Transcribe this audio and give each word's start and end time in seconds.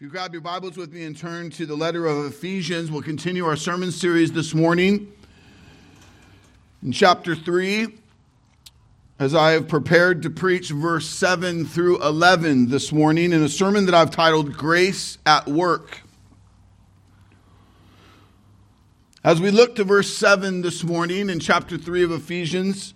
If 0.00 0.04
you 0.04 0.10
grab 0.12 0.32
your 0.32 0.40
Bibles 0.40 0.78
with 0.78 0.94
me 0.94 1.04
and 1.04 1.14
turn 1.14 1.50
to 1.50 1.66
the 1.66 1.74
letter 1.74 2.06
of 2.06 2.24
Ephesians, 2.24 2.90
we'll 2.90 3.02
continue 3.02 3.44
our 3.44 3.54
sermon 3.54 3.92
series 3.92 4.32
this 4.32 4.54
morning. 4.54 5.12
In 6.82 6.90
chapter 6.90 7.34
3, 7.34 7.86
as 9.18 9.34
I 9.34 9.50
have 9.50 9.68
prepared 9.68 10.22
to 10.22 10.30
preach 10.30 10.70
verse 10.70 11.06
7 11.06 11.66
through 11.66 12.02
11 12.02 12.70
this 12.70 12.92
morning 12.92 13.34
in 13.34 13.42
a 13.42 13.48
sermon 13.50 13.84
that 13.84 13.94
I've 13.94 14.10
titled 14.10 14.54
Grace 14.54 15.18
at 15.26 15.46
Work. 15.46 16.00
As 19.22 19.38
we 19.38 19.50
look 19.50 19.76
to 19.76 19.84
verse 19.84 20.16
7 20.16 20.62
this 20.62 20.82
morning 20.82 21.28
in 21.28 21.40
chapter 21.40 21.76
3 21.76 22.04
of 22.04 22.12
Ephesians, 22.12 22.94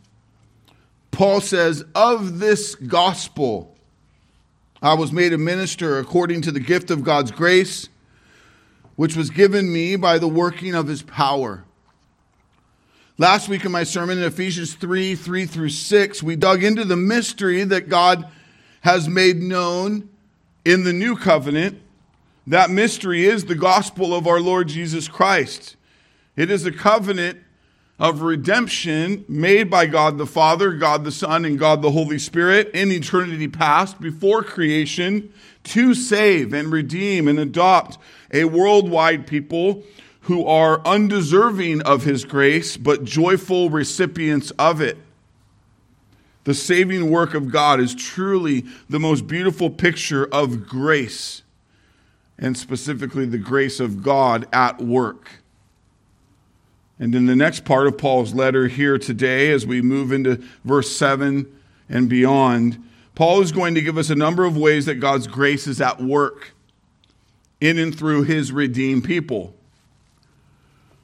Paul 1.11 1.43
says, 1.43 1.84
Of 1.95 2.39
this 2.39 2.75
gospel, 2.75 3.73
I 4.85 4.93
was 4.93 5.12
made 5.12 5.32
a 5.32 5.39
minister 5.39 5.98
according 5.98 6.43
to 6.43 6.53
the 6.53 6.61
gift 6.61 6.91
of 6.91 7.03
God's 7.03 7.30
grace, 7.30 7.89
which 8.97 9.16
was 9.16 9.30
given 9.30 9.73
me 9.73 9.97
by 9.97 10.19
the 10.19 10.29
working 10.29 10.75
of 10.75 10.88
his 10.88 11.01
power. 11.01 11.65
Last 13.16 13.48
week 13.48 13.65
in 13.65 13.73
my 13.73 13.84
sermon 13.84 14.19
in 14.19 14.25
Ephesians 14.25 14.75
3 14.75 15.15
3 15.15 15.47
through 15.47 15.70
6, 15.70 16.23
we 16.23 16.37
dug 16.37 16.62
into 16.62 16.84
the 16.84 16.98
mystery 16.98 17.65
that 17.65 17.89
God 17.89 18.28
has 18.83 19.09
made 19.09 19.37
known 19.37 20.11
in 20.66 20.84
the 20.84 20.92
new 20.92 21.16
covenant. 21.16 21.80
That 22.47 22.69
mystery 22.69 23.25
is 23.25 23.47
the 23.47 23.55
gospel 23.55 24.14
of 24.14 24.27
our 24.27 24.39
Lord 24.39 24.69
Jesus 24.69 25.09
Christ. 25.09 25.77
It 26.37 26.51
is 26.51 26.66
a 26.66 26.73
covenant 26.73 27.39
of 27.98 28.23
redemption 28.23 29.25
made 29.29 29.71
by 29.71 29.87
God 29.87 30.19
the 30.19 30.27
Father, 30.27 30.73
God 30.73 31.05
the 31.05 31.12
Son, 31.12 31.45
and 31.45 31.59
God 31.59 31.80
the 31.80 31.93
Holy 31.93 32.19
Spirit 32.19 32.70
in 32.75 32.91
eternity 32.91 33.48
past 33.48 34.01
before 34.01 34.43
creation 34.43 35.33
to 35.65 35.95
save 35.95 36.53
and 36.53 36.73
redeem 36.73 37.29
and 37.29 37.39
adopt 37.39 37.98
a 38.33 38.45
worldwide 38.45 39.27
people 39.27 39.84
who 40.23 40.45
are 40.47 40.81
undeserving 40.86 41.83
of 41.83 42.05
his 42.05 42.25
grace 42.25 42.77
but 42.77 43.05
joyful 43.05 43.70
recipients 43.70 44.51
of 44.53 44.81
it. 44.81 44.98
The 46.45 46.55
saving 46.55 47.11
work 47.11 47.33
of 47.34 47.51
God 47.51 47.81
is 47.81 47.95
truly 47.95 48.64
the 48.89 49.01
most 49.01 49.27
beautiful 49.27 49.70
picture 49.70 50.27
of 50.27 50.67
grace, 50.67 51.42
and 52.39 52.56
specifically 52.56 53.25
the 53.25 53.39
grace 53.39 53.81
of 53.81 54.03
God 54.03 54.47
at 54.53 54.81
work. 54.81 55.44
And 56.98 57.14
in 57.14 57.27
the 57.27 57.37
next 57.37 57.64
part 57.64 57.87
of 57.87 57.98
Paul's 57.98 58.34
letter 58.34 58.69
here 58.69 58.98
today, 58.98 59.50
as 59.50 59.67
we 59.67 59.83
move 59.83 60.12
into 60.12 60.42
verse 60.64 60.95
7 60.97 61.47
and 61.89 62.09
beyond, 62.09 62.83
Paul 63.14 63.41
is 63.41 63.53
going 63.53 63.75
to 63.75 63.83
give 63.83 63.98
us 63.98 64.11
a 64.11 64.14
number 64.14 64.45
of 64.45 64.56
ways 64.56 64.86
that 64.86 64.97
God's 64.97 65.27
grace 65.27 65.67
is 65.67 65.81
at 65.81 66.01
work 66.01 66.53
in 67.61 67.78
and 67.78 67.97
through 67.97 68.25
his 68.25 68.53
redeemed 68.53 69.05
people. 69.05 69.55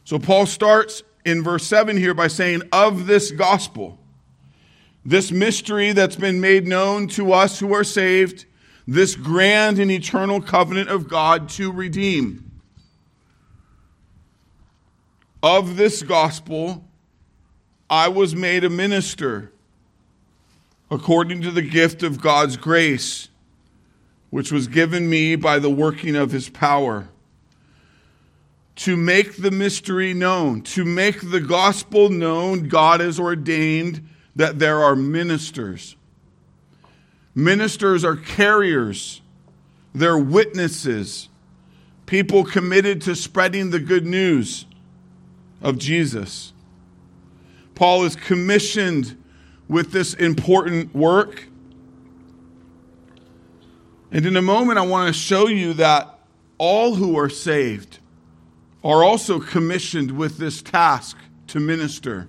So 0.04 0.18
Paul 0.18 0.46
starts 0.46 1.02
in 1.24 1.42
verse 1.42 1.64
7 1.64 1.96
here 1.96 2.14
by 2.14 2.28
saying, 2.28 2.62
Of 2.72 3.06
this 3.06 3.30
gospel, 3.30 3.98
this 5.04 5.32
mystery 5.32 5.92
that's 5.92 6.16
been 6.16 6.40
made 6.40 6.66
known 6.66 7.08
to 7.08 7.32
us 7.32 7.58
who 7.58 7.72
are 7.74 7.84
saved, 7.84 8.44
this 8.86 9.16
grand 9.16 9.78
and 9.78 9.90
eternal 9.90 10.40
covenant 10.40 10.88
of 10.88 11.08
God 11.08 11.48
to 11.50 11.72
redeem 11.72 12.49
of 15.42 15.76
this 15.76 16.02
gospel, 16.02 16.84
I 17.88 18.08
was 18.08 18.34
made 18.34 18.64
a 18.64 18.70
minister 18.70 19.52
according 20.90 21.42
to 21.42 21.50
the 21.50 21.62
gift 21.62 22.02
of 22.02 22.20
God's 22.20 22.56
grace, 22.56 23.28
which 24.30 24.52
was 24.52 24.66
given 24.66 25.08
me 25.08 25.36
by 25.36 25.58
the 25.58 25.70
working 25.70 26.16
of 26.16 26.32
his 26.32 26.48
power. 26.48 27.08
To 28.76 28.96
make 28.96 29.36
the 29.36 29.50
mystery 29.50 30.14
known, 30.14 30.62
to 30.62 30.84
make 30.84 31.30
the 31.30 31.40
gospel 31.40 32.08
known, 32.08 32.68
God 32.68 33.00
has 33.00 33.20
ordained 33.20 34.08
that 34.36 34.58
there 34.58 34.82
are 34.82 34.96
ministers. 34.96 35.96
Ministers 37.34 38.04
are 38.04 38.16
carriers, 38.16 39.20
they're 39.94 40.18
witnesses, 40.18 41.28
people 42.06 42.44
committed 42.44 43.02
to 43.02 43.14
spreading 43.14 43.70
the 43.70 43.78
good 43.78 44.06
news 44.06 44.64
of 45.62 45.78
Jesus. 45.78 46.52
Paul 47.74 48.04
is 48.04 48.16
commissioned 48.16 49.16
with 49.68 49.92
this 49.92 50.14
important 50.14 50.94
work. 50.94 51.44
And 54.10 54.26
in 54.26 54.36
a 54.36 54.42
moment, 54.42 54.78
I 54.78 54.82
want 54.82 55.06
to 55.06 55.18
show 55.18 55.46
you 55.46 55.74
that 55.74 56.18
all 56.58 56.94
who 56.94 57.16
are 57.18 57.30
saved 57.30 58.00
are 58.82 59.04
also 59.04 59.38
commissioned 59.38 60.10
with 60.10 60.38
this 60.38 60.62
task 60.62 61.16
to 61.48 61.60
minister. 61.60 62.26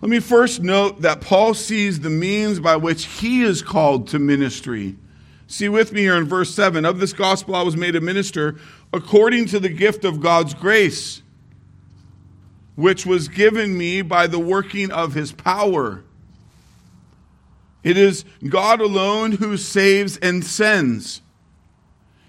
Let 0.00 0.10
me 0.10 0.20
first 0.20 0.62
note 0.62 1.02
that 1.02 1.20
Paul 1.20 1.54
sees 1.54 2.00
the 2.00 2.10
means 2.10 2.60
by 2.60 2.76
which 2.76 3.04
he 3.04 3.42
is 3.42 3.62
called 3.62 4.08
to 4.08 4.18
ministry. 4.18 4.96
See 5.46 5.68
with 5.68 5.92
me 5.92 6.00
here 6.00 6.16
in 6.16 6.24
verse 6.24 6.54
7 6.54 6.84
Of 6.84 6.98
this 6.98 7.12
gospel 7.12 7.54
I 7.54 7.62
was 7.62 7.76
made 7.76 7.94
a 7.94 8.00
minister 8.00 8.56
according 8.92 9.46
to 9.46 9.60
the 9.60 9.68
gift 9.68 10.04
of 10.04 10.20
God's 10.20 10.54
grace, 10.54 11.22
which 12.74 13.06
was 13.06 13.28
given 13.28 13.76
me 13.76 14.02
by 14.02 14.26
the 14.26 14.38
working 14.38 14.90
of 14.90 15.14
his 15.14 15.32
power. 15.32 16.04
It 17.82 17.96
is 17.96 18.24
God 18.48 18.80
alone 18.80 19.32
who 19.32 19.56
saves 19.56 20.16
and 20.18 20.44
sends. 20.44 21.20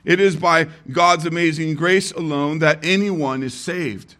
It 0.04 0.20
is 0.20 0.36
by 0.36 0.68
God's 0.92 1.26
amazing 1.26 1.76
grace 1.76 2.12
alone 2.12 2.60
that 2.60 2.84
anyone 2.84 3.44
is 3.44 3.54
saved. 3.54 4.16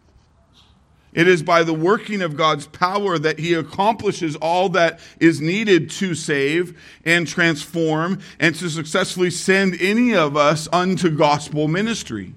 It 1.14 1.28
is 1.28 1.44
by 1.44 1.62
the 1.62 1.72
working 1.72 2.22
of 2.22 2.36
God's 2.36 2.66
power 2.66 3.18
that 3.18 3.38
He 3.38 3.54
accomplishes 3.54 4.34
all 4.36 4.68
that 4.70 4.98
is 5.20 5.40
needed 5.40 5.88
to 5.90 6.14
save 6.14 6.78
and 7.04 7.26
transform 7.26 8.18
and 8.40 8.54
to 8.56 8.68
successfully 8.68 9.30
send 9.30 9.80
any 9.80 10.14
of 10.14 10.36
us 10.36 10.68
unto 10.72 11.10
gospel 11.10 11.68
ministry. 11.68 12.34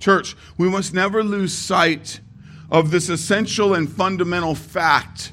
Church, 0.00 0.36
we 0.56 0.68
must 0.68 0.92
never 0.92 1.22
lose 1.22 1.52
sight 1.52 2.20
of 2.70 2.90
this 2.90 3.08
essential 3.08 3.72
and 3.74 3.90
fundamental 3.90 4.54
fact. 4.54 5.32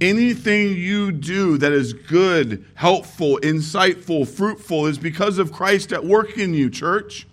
Anything 0.00 0.76
you 0.76 1.10
do 1.10 1.58
that 1.58 1.72
is 1.72 1.92
good, 1.92 2.64
helpful, 2.74 3.38
insightful, 3.42 4.28
fruitful 4.28 4.86
is 4.86 4.98
because 4.98 5.38
of 5.38 5.52
Christ 5.52 5.92
at 5.92 6.04
work 6.04 6.36
in 6.38 6.54
you, 6.54 6.70
church. 6.70 7.26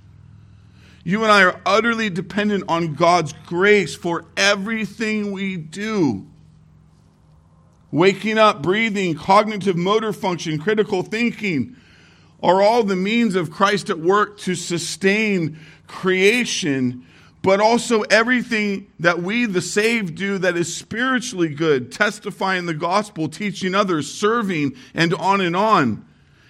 You 1.08 1.22
and 1.22 1.32
I 1.32 1.44
are 1.44 1.62
utterly 1.68 2.10
dependent 2.10 2.64
on 2.68 2.96
God's 2.96 3.32
grace 3.46 3.96
for 3.96 4.26
everything 4.36 5.32
we 5.32 5.56
do. 5.56 6.26
Waking 7.92 8.40
up, 8.40 8.64
breathing, 8.64 9.14
cognitive 9.14 9.78
motor 9.78 10.12
function, 10.12 10.58
critical 10.58 11.04
thinking 11.04 11.76
are 12.42 12.62
all 12.62 12.84
the 12.84 12.96
means 12.96 13.36
of 13.36 13.52
Christ 13.52 13.92
at 13.92 14.00
work 14.00 14.40
to 14.40 14.56
sustain 14.56 15.60
creation, 15.88 17.06
but 17.44 17.60
also 17.60 18.02
everything 18.04 18.88
that 19.00 19.22
we, 19.22 19.46
the 19.46 19.62
saved, 19.62 20.16
do 20.16 20.40
that 20.40 20.58
is 20.58 20.76
spiritually 20.76 21.50
good, 21.50 21.92
testifying 21.92 22.66
the 22.66 22.74
gospel, 22.74 23.30
teaching 23.30 23.76
others, 23.76 24.12
serving, 24.12 24.76
and 24.96 25.14
on 25.14 25.40
and 25.40 25.56
on, 25.56 26.04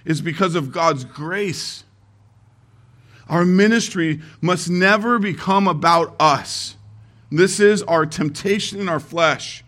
is 0.05 0.21
because 0.21 0.55
of 0.55 0.71
God's 0.71 1.03
grace. 1.03 1.84
Our 3.27 3.45
ministry 3.45 4.21
must 4.41 4.69
never 4.69 5.19
become 5.19 5.67
about 5.67 6.15
us. 6.19 6.75
This 7.31 7.59
is 7.59 7.81
our 7.83 8.05
temptation 8.05 8.79
in 8.79 8.87
our 8.87 8.99
flesh. 8.99 9.63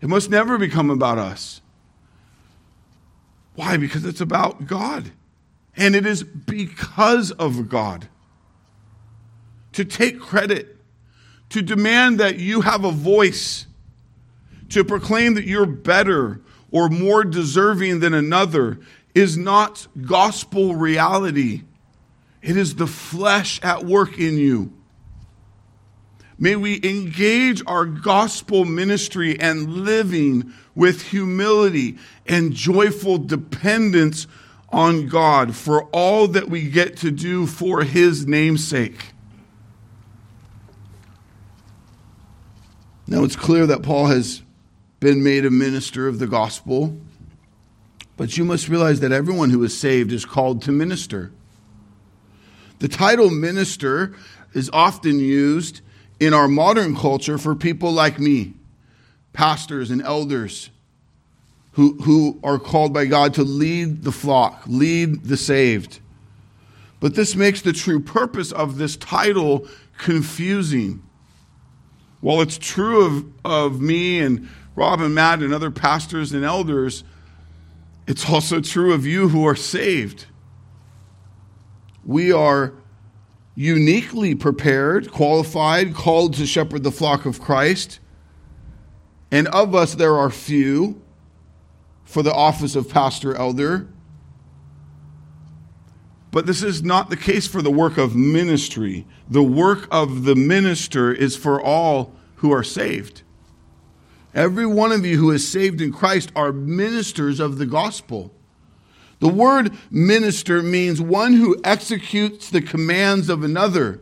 It 0.00 0.08
must 0.08 0.30
never 0.30 0.56
become 0.56 0.90
about 0.90 1.18
us. 1.18 1.60
Why? 3.54 3.76
Because 3.76 4.04
it's 4.04 4.20
about 4.20 4.66
God. 4.66 5.10
And 5.76 5.96
it 5.96 6.06
is 6.06 6.22
because 6.22 7.32
of 7.32 7.68
God. 7.68 8.08
To 9.72 9.84
take 9.84 10.20
credit, 10.20 10.76
to 11.50 11.60
demand 11.60 12.20
that 12.20 12.38
you 12.38 12.60
have 12.62 12.84
a 12.84 12.92
voice, 12.92 13.66
to 14.70 14.84
proclaim 14.84 15.34
that 15.34 15.44
you're 15.44 15.66
better 15.66 16.40
or 16.70 16.88
more 16.88 17.24
deserving 17.24 18.00
than 18.00 18.14
another 18.14 18.78
is 19.14 19.36
not 19.36 19.86
gospel 20.02 20.74
reality. 20.74 21.62
It 22.46 22.56
is 22.56 22.76
the 22.76 22.86
flesh 22.86 23.60
at 23.64 23.84
work 23.84 24.20
in 24.20 24.38
you. 24.38 24.72
May 26.38 26.54
we 26.54 26.76
engage 26.84 27.60
our 27.66 27.84
gospel 27.84 28.64
ministry 28.64 29.38
and 29.40 29.68
living 29.68 30.52
with 30.72 31.02
humility 31.02 31.98
and 32.24 32.52
joyful 32.52 33.18
dependence 33.18 34.28
on 34.68 35.08
God 35.08 35.56
for 35.56 35.84
all 35.86 36.28
that 36.28 36.48
we 36.48 36.70
get 36.70 36.98
to 36.98 37.10
do 37.10 37.46
for 37.46 37.82
His 37.82 38.28
namesake. 38.28 39.12
Now 43.08 43.24
it's 43.24 43.36
clear 43.36 43.66
that 43.66 43.82
Paul 43.82 44.06
has 44.06 44.42
been 45.00 45.24
made 45.24 45.44
a 45.44 45.50
minister 45.50 46.06
of 46.06 46.20
the 46.20 46.28
gospel. 46.28 46.96
But 48.16 48.36
you 48.38 48.44
must 48.44 48.68
realize 48.68 49.00
that 49.00 49.10
everyone 49.10 49.50
who 49.50 49.64
is 49.64 49.76
saved 49.76 50.12
is 50.12 50.24
called 50.24 50.62
to 50.62 50.72
minister. 50.72 51.32
The 52.78 52.88
title 52.88 53.30
minister 53.30 54.14
is 54.52 54.70
often 54.72 55.18
used 55.18 55.80
in 56.20 56.34
our 56.34 56.48
modern 56.48 56.96
culture 56.96 57.38
for 57.38 57.54
people 57.54 57.92
like 57.92 58.18
me, 58.18 58.54
pastors 59.32 59.90
and 59.90 60.02
elders 60.02 60.70
who, 61.72 61.94
who 62.02 62.40
are 62.42 62.58
called 62.58 62.94
by 62.94 63.04
God 63.04 63.34
to 63.34 63.42
lead 63.42 64.02
the 64.02 64.12
flock, 64.12 64.62
lead 64.66 65.24
the 65.24 65.36
saved. 65.36 66.00
But 67.00 67.14
this 67.14 67.36
makes 67.36 67.60
the 67.60 67.74
true 67.74 68.00
purpose 68.00 68.50
of 68.50 68.78
this 68.78 68.96
title 68.96 69.68
confusing. 69.98 71.02
While 72.22 72.40
it's 72.40 72.56
true 72.56 73.04
of, 73.04 73.24
of 73.44 73.80
me 73.80 74.20
and 74.20 74.48
Rob 74.74 75.02
and 75.02 75.14
Matt 75.14 75.42
and 75.42 75.52
other 75.52 75.70
pastors 75.70 76.32
and 76.32 76.44
elders, 76.44 77.04
it's 78.06 78.28
also 78.28 78.60
true 78.60 78.94
of 78.94 79.04
you 79.04 79.28
who 79.28 79.46
are 79.46 79.56
saved. 79.56 80.24
We 82.06 82.30
are 82.30 82.72
uniquely 83.56 84.36
prepared, 84.36 85.10
qualified, 85.10 85.92
called 85.92 86.34
to 86.34 86.46
shepherd 86.46 86.84
the 86.84 86.92
flock 86.92 87.26
of 87.26 87.40
Christ. 87.40 87.98
And 89.32 89.48
of 89.48 89.74
us, 89.74 89.96
there 89.96 90.16
are 90.16 90.30
few 90.30 91.02
for 92.04 92.22
the 92.22 92.32
office 92.32 92.76
of 92.76 92.88
pastor 92.88 93.34
elder. 93.34 93.88
But 96.30 96.46
this 96.46 96.62
is 96.62 96.84
not 96.84 97.10
the 97.10 97.16
case 97.16 97.48
for 97.48 97.60
the 97.60 97.70
work 97.70 97.98
of 97.98 98.14
ministry. 98.14 99.04
The 99.28 99.42
work 99.42 99.88
of 99.90 100.24
the 100.24 100.36
minister 100.36 101.12
is 101.12 101.36
for 101.36 101.60
all 101.60 102.14
who 102.36 102.52
are 102.52 102.62
saved. 102.62 103.22
Every 104.32 104.66
one 104.66 104.92
of 104.92 105.04
you 105.04 105.16
who 105.16 105.32
is 105.32 105.48
saved 105.48 105.80
in 105.80 105.92
Christ 105.92 106.30
are 106.36 106.52
ministers 106.52 107.40
of 107.40 107.58
the 107.58 107.66
gospel. 107.66 108.32
The 109.18 109.28
word 109.28 109.72
minister 109.90 110.62
means 110.62 111.00
one 111.00 111.34
who 111.34 111.60
executes 111.64 112.50
the 112.50 112.60
commands 112.60 113.28
of 113.28 113.42
another, 113.42 114.00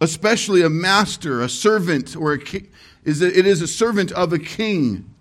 especially 0.00 0.62
a 0.62 0.70
master, 0.70 1.40
a 1.40 1.48
servant, 1.48 2.14
or 2.16 2.32
a 2.32 2.38
king. 2.38 2.68
It 3.04 3.46
is 3.46 3.62
a 3.62 3.66
servant 3.66 4.12
of 4.12 4.32
a 4.32 4.38
king. 4.38 5.12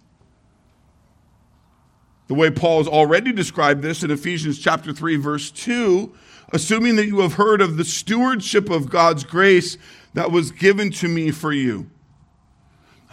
The 2.28 2.36
way 2.36 2.50
Paul 2.50 2.78
has 2.78 2.88
already 2.88 3.34
described 3.34 3.82
this 3.82 4.04
in 4.04 4.12
Ephesians 4.12 4.60
chapter 4.60 4.94
3 4.94 5.18
verse 5.18 5.52
2, 5.52 6.14
assuming 6.54 6.96
that 6.98 7.08
you 7.08 7.20
have 7.22 7.34
heard 7.34 7.62
of 7.62 7.78
the 7.78 7.84
stewardship 7.84 8.70
of 8.70 8.90
God's 8.90 9.24
grace 9.24 9.78
that 10.14 10.32
was 10.32 10.52
given 10.52 10.92
to 10.92 11.08
me 11.08 11.32
for 11.32 11.52
you. 11.52 11.90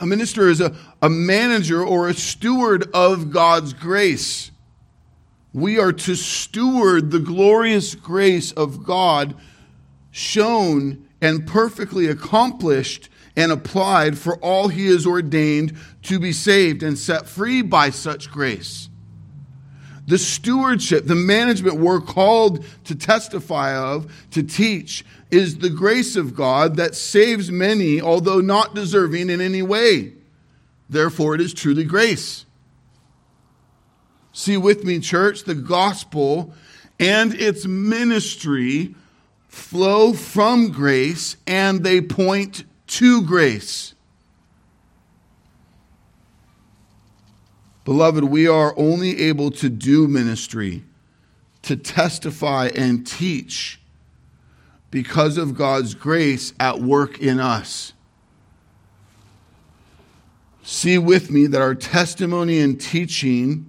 A 0.00 0.06
minister 0.06 0.48
is 0.48 0.60
a, 0.60 0.76
a 1.02 1.08
manager 1.08 1.82
or 1.82 2.08
a 2.08 2.14
steward 2.14 2.88
of 2.94 3.32
God's 3.32 3.72
grace. 3.72 4.52
We 5.52 5.78
are 5.78 5.92
to 5.92 6.14
steward 6.14 7.10
the 7.10 7.18
glorious 7.18 7.94
grace 7.94 8.52
of 8.52 8.84
God 8.84 9.34
shown 10.10 11.08
and 11.20 11.46
perfectly 11.46 12.06
accomplished 12.06 13.08
and 13.36 13.52
applied 13.52 14.18
for 14.18 14.36
all 14.38 14.68
he 14.68 14.88
has 14.88 15.06
ordained 15.06 15.76
to 16.02 16.18
be 16.18 16.32
saved 16.32 16.82
and 16.82 16.98
set 16.98 17.28
free 17.28 17.62
by 17.62 17.90
such 17.90 18.30
grace. 18.30 18.88
The 20.06 20.18
stewardship, 20.18 21.06
the 21.06 21.14
management 21.14 21.76
we're 21.76 22.00
called 22.00 22.64
to 22.84 22.94
testify 22.94 23.76
of, 23.76 24.10
to 24.30 24.42
teach, 24.42 25.04
is 25.30 25.58
the 25.58 25.70
grace 25.70 26.16
of 26.16 26.34
God 26.34 26.76
that 26.76 26.94
saves 26.94 27.50
many, 27.50 28.00
although 28.00 28.40
not 28.40 28.74
deserving 28.74 29.28
in 29.28 29.40
any 29.40 29.62
way. 29.62 30.14
Therefore, 30.88 31.34
it 31.34 31.40
is 31.40 31.52
truly 31.52 31.84
grace. 31.84 32.46
See 34.38 34.56
with 34.56 34.84
me, 34.84 35.00
church, 35.00 35.42
the 35.42 35.56
gospel 35.56 36.54
and 37.00 37.34
its 37.34 37.66
ministry 37.66 38.94
flow 39.48 40.12
from 40.12 40.70
grace 40.70 41.36
and 41.44 41.82
they 41.82 42.00
point 42.00 42.62
to 42.86 43.22
grace. 43.22 43.94
Beloved, 47.84 48.22
we 48.22 48.46
are 48.46 48.78
only 48.78 49.22
able 49.22 49.50
to 49.50 49.68
do 49.68 50.06
ministry, 50.06 50.84
to 51.62 51.74
testify 51.74 52.70
and 52.76 53.04
teach 53.04 53.80
because 54.92 55.36
of 55.36 55.56
God's 55.56 55.96
grace 55.96 56.52
at 56.60 56.78
work 56.78 57.18
in 57.18 57.40
us. 57.40 57.92
See 60.62 60.96
with 60.96 61.28
me 61.28 61.48
that 61.48 61.60
our 61.60 61.74
testimony 61.74 62.60
and 62.60 62.80
teaching, 62.80 63.67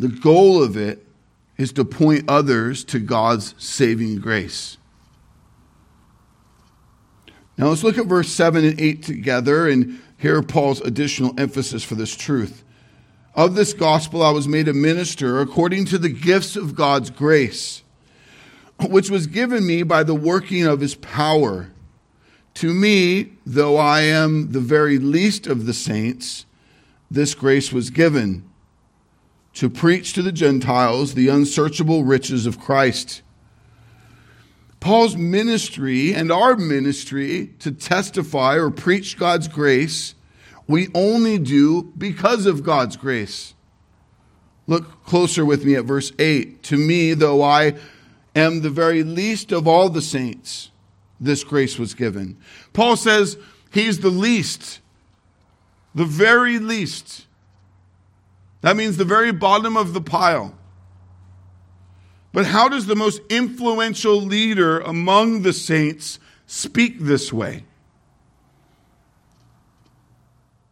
the 0.00 0.08
goal 0.08 0.62
of 0.62 0.78
it 0.78 1.06
is 1.58 1.74
to 1.74 1.84
point 1.84 2.24
others 2.26 2.84
to 2.84 2.98
God's 2.98 3.54
saving 3.58 4.16
grace. 4.16 4.78
Now 7.58 7.68
let's 7.68 7.84
look 7.84 7.98
at 7.98 8.06
verse 8.06 8.30
7 8.30 8.64
and 8.64 8.80
8 8.80 9.02
together 9.02 9.68
and 9.68 10.00
hear 10.16 10.42
Paul's 10.42 10.80
additional 10.80 11.38
emphasis 11.38 11.84
for 11.84 11.96
this 11.96 12.16
truth. 12.16 12.64
Of 13.34 13.54
this 13.54 13.74
gospel 13.74 14.22
I 14.22 14.30
was 14.30 14.48
made 14.48 14.68
a 14.68 14.72
minister 14.72 15.38
according 15.38 15.84
to 15.86 15.98
the 15.98 16.08
gifts 16.08 16.56
of 16.56 16.74
God's 16.74 17.10
grace 17.10 17.82
which 18.88 19.10
was 19.10 19.26
given 19.26 19.66
me 19.66 19.82
by 19.82 20.02
the 20.02 20.14
working 20.14 20.64
of 20.64 20.80
his 20.80 20.94
power. 20.94 21.68
To 22.54 22.72
me, 22.72 23.32
though 23.44 23.76
I 23.76 24.00
am 24.00 24.52
the 24.52 24.60
very 24.60 24.98
least 24.98 25.46
of 25.46 25.66
the 25.66 25.74
saints, 25.74 26.46
this 27.10 27.34
grace 27.34 27.70
was 27.70 27.90
given 27.90 28.49
to 29.54 29.68
preach 29.68 30.12
to 30.14 30.22
the 30.22 30.32
Gentiles 30.32 31.14
the 31.14 31.28
unsearchable 31.28 32.04
riches 32.04 32.46
of 32.46 32.60
Christ. 32.60 33.22
Paul's 34.80 35.16
ministry 35.16 36.14
and 36.14 36.32
our 36.32 36.56
ministry 36.56 37.50
to 37.58 37.70
testify 37.70 38.56
or 38.56 38.70
preach 38.70 39.18
God's 39.18 39.46
grace, 39.46 40.14
we 40.66 40.88
only 40.94 41.38
do 41.38 41.92
because 41.98 42.46
of 42.46 42.62
God's 42.62 42.96
grace. 42.96 43.54
Look 44.66 45.04
closer 45.04 45.44
with 45.44 45.64
me 45.64 45.74
at 45.74 45.84
verse 45.84 46.12
8. 46.18 46.62
To 46.64 46.76
me, 46.76 47.12
though 47.12 47.42
I 47.42 47.74
am 48.34 48.62
the 48.62 48.70
very 48.70 49.02
least 49.02 49.52
of 49.52 49.66
all 49.66 49.90
the 49.90 50.00
saints, 50.00 50.70
this 51.20 51.44
grace 51.44 51.78
was 51.78 51.92
given. 51.92 52.38
Paul 52.72 52.96
says 52.96 53.36
he's 53.72 54.00
the 54.00 54.10
least, 54.10 54.80
the 55.94 56.04
very 56.04 56.58
least. 56.58 57.26
That 58.60 58.76
means 58.76 58.96
the 58.96 59.04
very 59.04 59.32
bottom 59.32 59.76
of 59.76 59.94
the 59.94 60.00
pile. 60.00 60.54
But 62.32 62.46
how 62.46 62.68
does 62.68 62.86
the 62.86 62.96
most 62.96 63.20
influential 63.28 64.20
leader 64.20 64.80
among 64.80 65.42
the 65.42 65.52
saints 65.52 66.18
speak 66.46 67.00
this 67.00 67.32
way? 67.32 67.64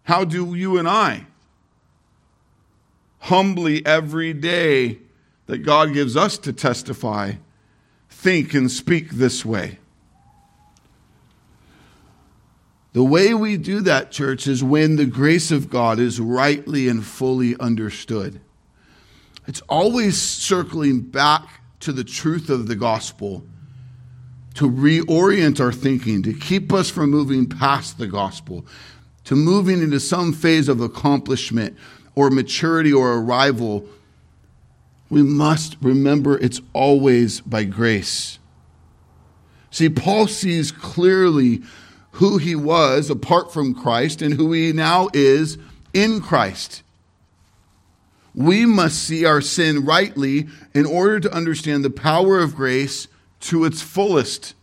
How 0.05 0.25
do 0.25 0.55
you 0.55 0.79
and 0.79 0.89
I 0.89 1.27
humbly 3.21 3.85
every 3.85 4.33
day 4.33 4.99
that 5.47 5.59
God 5.59 5.93
gives 5.93 6.17
us 6.17 6.39
to 6.39 6.53
testify 6.53 7.33
think 8.09 8.55
and 8.55 8.71
speak 8.71 9.11
this 9.11 9.45
way. 9.45 9.79
The 12.93 13.05
way 13.05 13.35
we 13.35 13.57
do 13.57 13.81
that, 13.83 14.11
church, 14.11 14.47
is 14.47 14.65
when 14.65 14.97
the 14.97 15.05
grace 15.05 15.51
of 15.51 15.71
God 15.71 15.99
is 15.99 16.21
rightly 16.21 16.89
and 16.89 17.05
fully 17.05 17.57
understood. 17.59 18.41
It's 19.47 19.61
always 19.63 20.21
circling 20.21 21.01
back 21.01 21.47
to 21.81 21.93
the 21.93 22.05
truth 22.05 22.51
of 22.51 22.67
the 22.67 22.77
gospel 22.77 23.45
to 24.55 24.69
reorient 24.69 25.61
our 25.61 25.73
thinking, 25.73 26.23
to 26.25 26.33
keep 26.33 26.73
us 26.73 26.91
from 26.91 27.11
moving 27.11 27.49
past 27.49 27.99
the 27.99 28.09
gospel, 28.09 28.67
to 29.25 29.37
moving 29.37 29.83
into 29.83 30.01
some 30.01 30.33
phase 30.33 30.69
of 30.69 30.81
accomplishment 30.81 31.77
or 32.15 32.31
maturity 32.31 32.93
or 32.93 33.19
arrival 33.19 33.89
we 35.11 35.23
must 35.23 35.77
remember 35.81 36.39
it's 36.39 36.61
always 36.73 37.41
by 37.41 37.65
grace. 37.65 38.39
See, 39.71 39.89
Paul 39.89 40.27
sees 40.27 40.71
clearly 40.73 41.63
who 42.19 42.39
he 42.39 42.57
was 42.57 43.11
apart 43.11 43.53
from 43.53 43.73
Christ 43.73 44.23
and 44.23 44.35
who 44.35 44.53
he 44.53 44.73
now 44.73 45.09
is 45.15 45.57
in 45.95 46.21
Christ. 46.21 46.83
We 48.35 48.67
must 48.67 49.05
see 49.05 49.25
our 49.25 49.41
sin 49.41 49.85
rightly 49.85 50.49
in 50.75 50.85
order 50.85 51.21
to 51.21 51.33
understand 51.33 51.85
the 51.85 51.91
power 51.91 52.41
of 52.41 52.57
grace 52.57 53.07
to 53.41 53.65
its 53.65 53.83
fullest. 53.83 54.55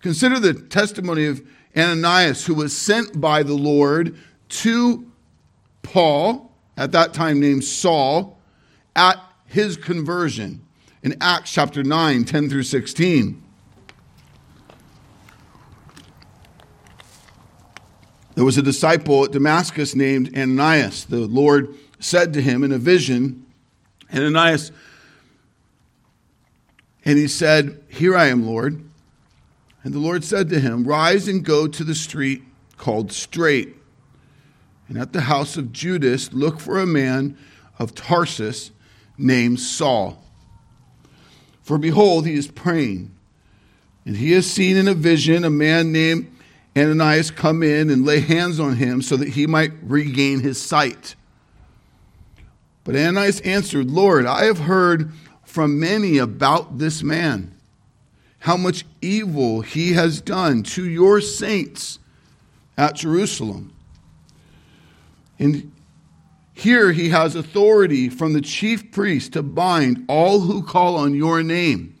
Consider 0.00 0.40
the 0.40 0.54
testimony 0.54 1.26
of 1.26 1.40
Ananias, 1.76 2.46
who 2.46 2.54
was 2.54 2.76
sent 2.76 3.20
by 3.20 3.44
the 3.44 3.54
Lord 3.54 4.16
to 4.48 5.06
Paul, 5.82 6.52
at 6.76 6.90
that 6.92 7.14
time 7.14 7.38
named 7.38 7.62
Saul, 7.62 8.38
at 8.96 9.18
his 9.46 9.76
conversion 9.76 10.66
in 11.04 11.16
Acts 11.20 11.52
chapter 11.52 11.84
9, 11.84 12.24
10 12.24 12.50
through 12.50 12.64
16. 12.64 13.41
There 18.34 18.44
was 18.44 18.56
a 18.56 18.62
disciple 18.62 19.24
at 19.24 19.32
Damascus 19.32 19.94
named 19.94 20.36
Ananias. 20.36 21.04
The 21.04 21.20
Lord 21.20 21.74
said 21.98 22.32
to 22.34 22.40
him 22.42 22.64
in 22.64 22.72
a 22.72 22.78
vision, 22.78 23.46
Ananias, 24.12 24.72
and 27.04 27.18
he 27.18 27.28
said, 27.28 27.82
Here 27.88 28.16
I 28.16 28.26
am, 28.26 28.46
Lord. 28.46 28.84
And 29.84 29.92
the 29.92 29.98
Lord 29.98 30.24
said 30.24 30.48
to 30.50 30.60
him, 30.60 30.84
Rise 30.84 31.26
and 31.28 31.44
go 31.44 31.66
to 31.66 31.84
the 31.84 31.94
street 31.94 32.42
called 32.76 33.12
Straight, 33.12 33.76
and 34.88 34.96
at 34.96 35.12
the 35.12 35.22
house 35.22 35.56
of 35.56 35.72
Judas 35.72 36.32
look 36.32 36.60
for 36.60 36.78
a 36.78 36.86
man 36.86 37.36
of 37.78 37.94
Tarsus 37.94 38.70
named 39.18 39.60
Saul. 39.60 40.22
For 41.62 41.78
behold, 41.78 42.26
he 42.26 42.34
is 42.34 42.48
praying, 42.48 43.10
and 44.04 44.16
he 44.16 44.32
has 44.32 44.50
seen 44.50 44.76
in 44.76 44.88
a 44.88 44.94
vision 44.94 45.44
a 45.44 45.50
man 45.50 45.92
named 45.92 46.31
Ananias 46.76 47.30
come 47.30 47.62
in 47.62 47.90
and 47.90 48.04
lay 48.04 48.20
hands 48.20 48.58
on 48.58 48.76
him 48.76 49.02
so 49.02 49.16
that 49.16 49.28
he 49.28 49.46
might 49.46 49.72
regain 49.82 50.40
his 50.40 50.60
sight. 50.60 51.14
But 52.84 52.96
Ananias 52.96 53.40
answered, 53.40 53.90
Lord, 53.90 54.26
I 54.26 54.44
have 54.44 54.60
heard 54.60 55.12
from 55.44 55.78
many 55.78 56.16
about 56.18 56.78
this 56.78 57.02
man, 57.02 57.54
how 58.40 58.56
much 58.56 58.84
evil 59.02 59.60
he 59.60 59.92
has 59.92 60.20
done 60.20 60.62
to 60.62 60.84
your 60.84 61.20
saints 61.20 61.98
at 62.78 62.96
Jerusalem. 62.96 63.72
And 65.38 65.72
here 66.54 66.92
he 66.92 67.10
has 67.10 67.36
authority 67.36 68.08
from 68.08 68.32
the 68.32 68.40
chief 68.40 68.90
priest 68.92 69.34
to 69.34 69.42
bind 69.42 70.04
all 70.08 70.40
who 70.40 70.62
call 70.62 70.96
on 70.96 71.14
your 71.14 71.42
name. 71.42 71.98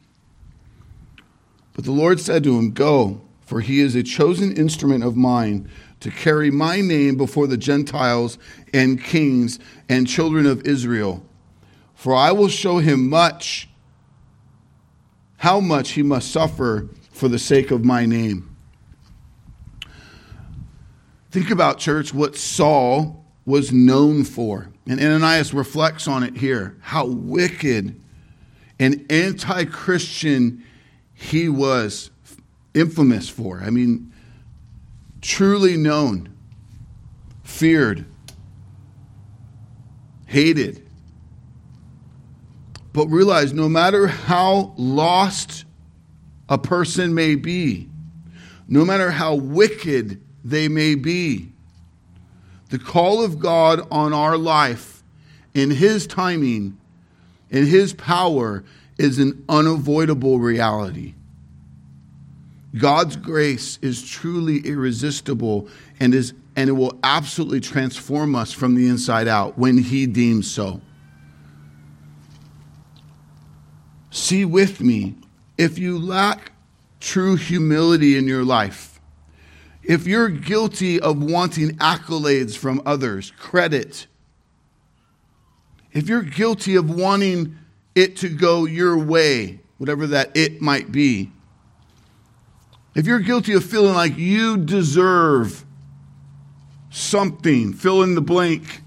But 1.74 1.84
the 1.84 1.92
Lord 1.92 2.20
said 2.20 2.42
to 2.44 2.58
him, 2.58 2.72
Go 2.72 3.20
for 3.52 3.60
he 3.60 3.80
is 3.80 3.94
a 3.94 4.02
chosen 4.02 4.56
instrument 4.56 5.04
of 5.04 5.14
mine 5.14 5.68
to 6.00 6.10
carry 6.10 6.50
my 6.50 6.80
name 6.80 7.18
before 7.18 7.46
the 7.46 7.58
Gentiles 7.58 8.38
and 8.72 8.98
kings 8.98 9.58
and 9.90 10.08
children 10.08 10.46
of 10.46 10.62
Israel. 10.62 11.22
For 11.94 12.14
I 12.14 12.32
will 12.32 12.48
show 12.48 12.78
him 12.78 13.10
much, 13.10 13.68
how 15.36 15.60
much 15.60 15.90
he 15.90 16.02
must 16.02 16.32
suffer 16.32 16.88
for 17.10 17.28
the 17.28 17.38
sake 17.38 17.70
of 17.70 17.84
my 17.84 18.06
name. 18.06 18.56
Think 21.30 21.50
about, 21.50 21.76
church, 21.76 22.14
what 22.14 22.36
Saul 22.36 23.22
was 23.44 23.70
known 23.70 24.24
for. 24.24 24.70
And 24.88 24.98
Ananias 24.98 25.52
reflects 25.52 26.08
on 26.08 26.22
it 26.22 26.38
here 26.38 26.78
how 26.80 27.04
wicked 27.04 28.00
and 28.78 29.04
anti 29.12 29.66
Christian 29.66 30.64
he 31.12 31.50
was 31.50 32.11
infamous 32.74 33.28
for. 33.28 33.60
I 33.60 33.70
mean, 33.70 34.12
truly 35.20 35.76
known, 35.76 36.34
feared, 37.42 38.04
hated. 40.26 40.86
But 42.92 43.06
realize 43.06 43.52
no 43.52 43.68
matter 43.68 44.06
how 44.06 44.74
lost 44.76 45.64
a 46.48 46.58
person 46.58 47.14
may 47.14 47.34
be, 47.34 47.88
no 48.68 48.84
matter 48.84 49.10
how 49.10 49.34
wicked 49.34 50.20
they 50.44 50.68
may 50.68 50.94
be, 50.94 51.52
the 52.70 52.78
call 52.78 53.22
of 53.22 53.38
God 53.38 53.86
on 53.90 54.12
our 54.12 54.36
life 54.36 55.02
in 55.54 55.70
His 55.70 56.06
timing, 56.06 56.78
in 57.50 57.66
His 57.66 57.92
power, 57.92 58.64
is 58.98 59.18
an 59.18 59.44
unavoidable 59.48 60.38
reality. 60.38 61.14
God's 62.76 63.16
grace 63.16 63.78
is 63.82 64.08
truly 64.08 64.58
irresistible 64.60 65.68
and 66.00 66.14
is 66.14 66.32
and 66.54 66.68
it 66.68 66.72
will 66.72 66.98
absolutely 67.02 67.60
transform 67.60 68.34
us 68.34 68.52
from 68.52 68.74
the 68.74 68.86
inside 68.86 69.26
out 69.26 69.58
when 69.58 69.78
he 69.78 70.06
deems 70.06 70.50
so. 70.50 70.80
See 74.10 74.44
with 74.44 74.80
me 74.80 75.14
if 75.56 75.78
you 75.78 75.98
lack 75.98 76.52
true 77.00 77.36
humility 77.36 78.18
in 78.18 78.26
your 78.26 78.44
life, 78.44 79.00
if 79.82 80.06
you're 80.06 80.28
guilty 80.28 81.00
of 81.00 81.22
wanting 81.22 81.70
accolades 81.78 82.56
from 82.56 82.82
others, 82.84 83.32
credit, 83.38 84.06
if 85.92 86.08
you're 86.08 86.22
guilty 86.22 86.76
of 86.76 86.90
wanting 86.90 87.56
it 87.94 88.16
to 88.18 88.28
go 88.28 88.64
your 88.66 88.98
way, 88.98 89.60
whatever 89.78 90.06
that 90.06 90.36
it 90.36 90.60
might 90.60 90.92
be, 90.92 91.32
if 92.94 93.06
you're 93.06 93.20
guilty 93.20 93.54
of 93.54 93.64
feeling 93.64 93.94
like 93.94 94.16
you 94.18 94.58
deserve 94.58 95.64
something, 96.90 97.72
fill 97.72 98.02
in 98.02 98.14
the 98.14 98.20
blank, 98.20 98.82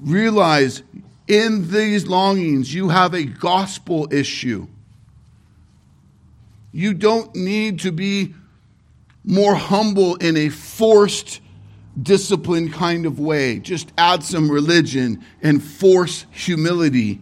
realize 0.00 0.82
in 1.26 1.70
these 1.70 2.06
longings 2.06 2.72
you 2.72 2.88
have 2.88 3.14
a 3.14 3.24
gospel 3.24 4.08
issue. 4.12 4.68
You 6.72 6.94
don't 6.94 7.34
need 7.34 7.80
to 7.80 7.90
be 7.90 8.34
more 9.24 9.56
humble 9.56 10.14
in 10.16 10.36
a 10.36 10.50
forced, 10.50 11.40
disciplined 12.00 12.72
kind 12.72 13.06
of 13.06 13.18
way. 13.18 13.58
Just 13.58 13.90
add 13.98 14.22
some 14.22 14.50
religion 14.50 15.24
and 15.42 15.62
force 15.62 16.26
humility. 16.30 17.20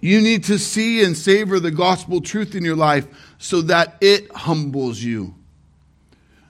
You 0.00 0.20
need 0.20 0.44
to 0.44 0.58
see 0.58 1.02
and 1.02 1.16
savor 1.16 1.58
the 1.58 1.72
gospel 1.72 2.20
truth 2.20 2.54
in 2.54 2.64
your 2.64 2.76
life 2.76 3.08
so 3.38 3.62
that 3.62 3.96
it 4.00 4.30
humbles 4.32 5.02
you. 5.02 5.34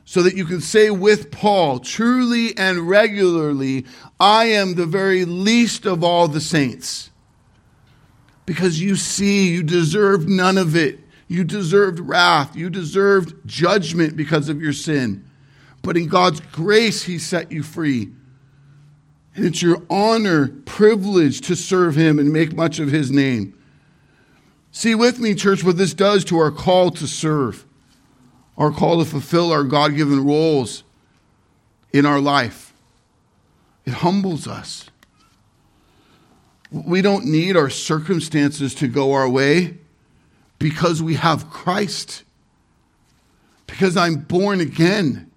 So 0.05 0.23
that 0.23 0.37
you 0.37 0.47
can 0.47 0.63
say 0.63 0.91
with 0.91 1.31
Paul, 1.31 1.81
truly 1.81 2.57
and 2.57 2.89
regularly, 2.89 3.85
I 4.19 4.47
am 4.47 4.75
the 4.75 4.87
very 4.87 5.27
least 5.27 5.85
of 5.85 6.03
all 6.03 6.29
the 6.29 6.41
saints. 6.41 7.11
Because 8.47 8.81
you 8.81 8.97
see, 8.97 9.49
you 9.51 9.63
deserved 9.63 10.27
none 10.27 10.57
of 10.57 10.75
it. 10.75 11.01
You 11.29 11.45
deserved 11.45 12.01
wrath. 12.01 12.57
You 12.57 12.71
deserved 12.71 13.35
judgment 13.47 14.17
because 14.17 14.49
of 14.49 14.63
your 14.63 14.73
sin. 14.73 15.29
But 15.83 15.99
in 15.99 16.09
God's 16.09 16.41
grace, 16.41 17.03
He 17.03 17.19
set 17.19 17.53
you 17.53 17.63
free. 17.63 18.09
And 19.35 19.45
it's 19.45 19.61
your 19.61 19.83
honor, 19.91 20.49
privilege 20.65 21.43
to 21.43 21.55
serve 21.55 21.95
Him 21.95 22.19
and 22.19 22.33
make 22.33 22.55
much 22.55 22.79
of 22.79 22.91
His 22.91 23.11
name. 23.11 23.58
See 24.79 24.95
with 24.95 25.19
me, 25.19 25.35
church, 25.35 25.65
what 25.65 25.77
this 25.77 25.93
does 25.93 26.25
to 26.27 26.39
our 26.39 26.53
call 26.53 26.93
to 26.93 27.09
serve, 27.09 27.67
our 28.57 28.71
call 28.71 29.01
to 29.01 29.05
fulfill 29.05 29.51
our 29.51 29.65
God 29.65 29.97
given 29.97 30.25
roles 30.25 30.85
in 31.93 32.07
our 32.07 32.21
life. 32.21 32.73
It 33.85 33.95
humbles 33.95 34.47
us. 34.47 34.89
We 36.71 37.03
don't 37.03 37.25
need 37.25 37.57
our 37.57 37.71
circumstances 37.71 38.73
to 38.77 38.87
go 38.87 39.15
our 39.15 39.29
way 39.29 39.79
because 40.61 41.03
we 41.03 41.15
have 41.15 41.51
Christ. 41.51 42.23
Because 43.67 43.97
I'm 43.97 44.15
born 44.15 44.61
again. 44.61 45.29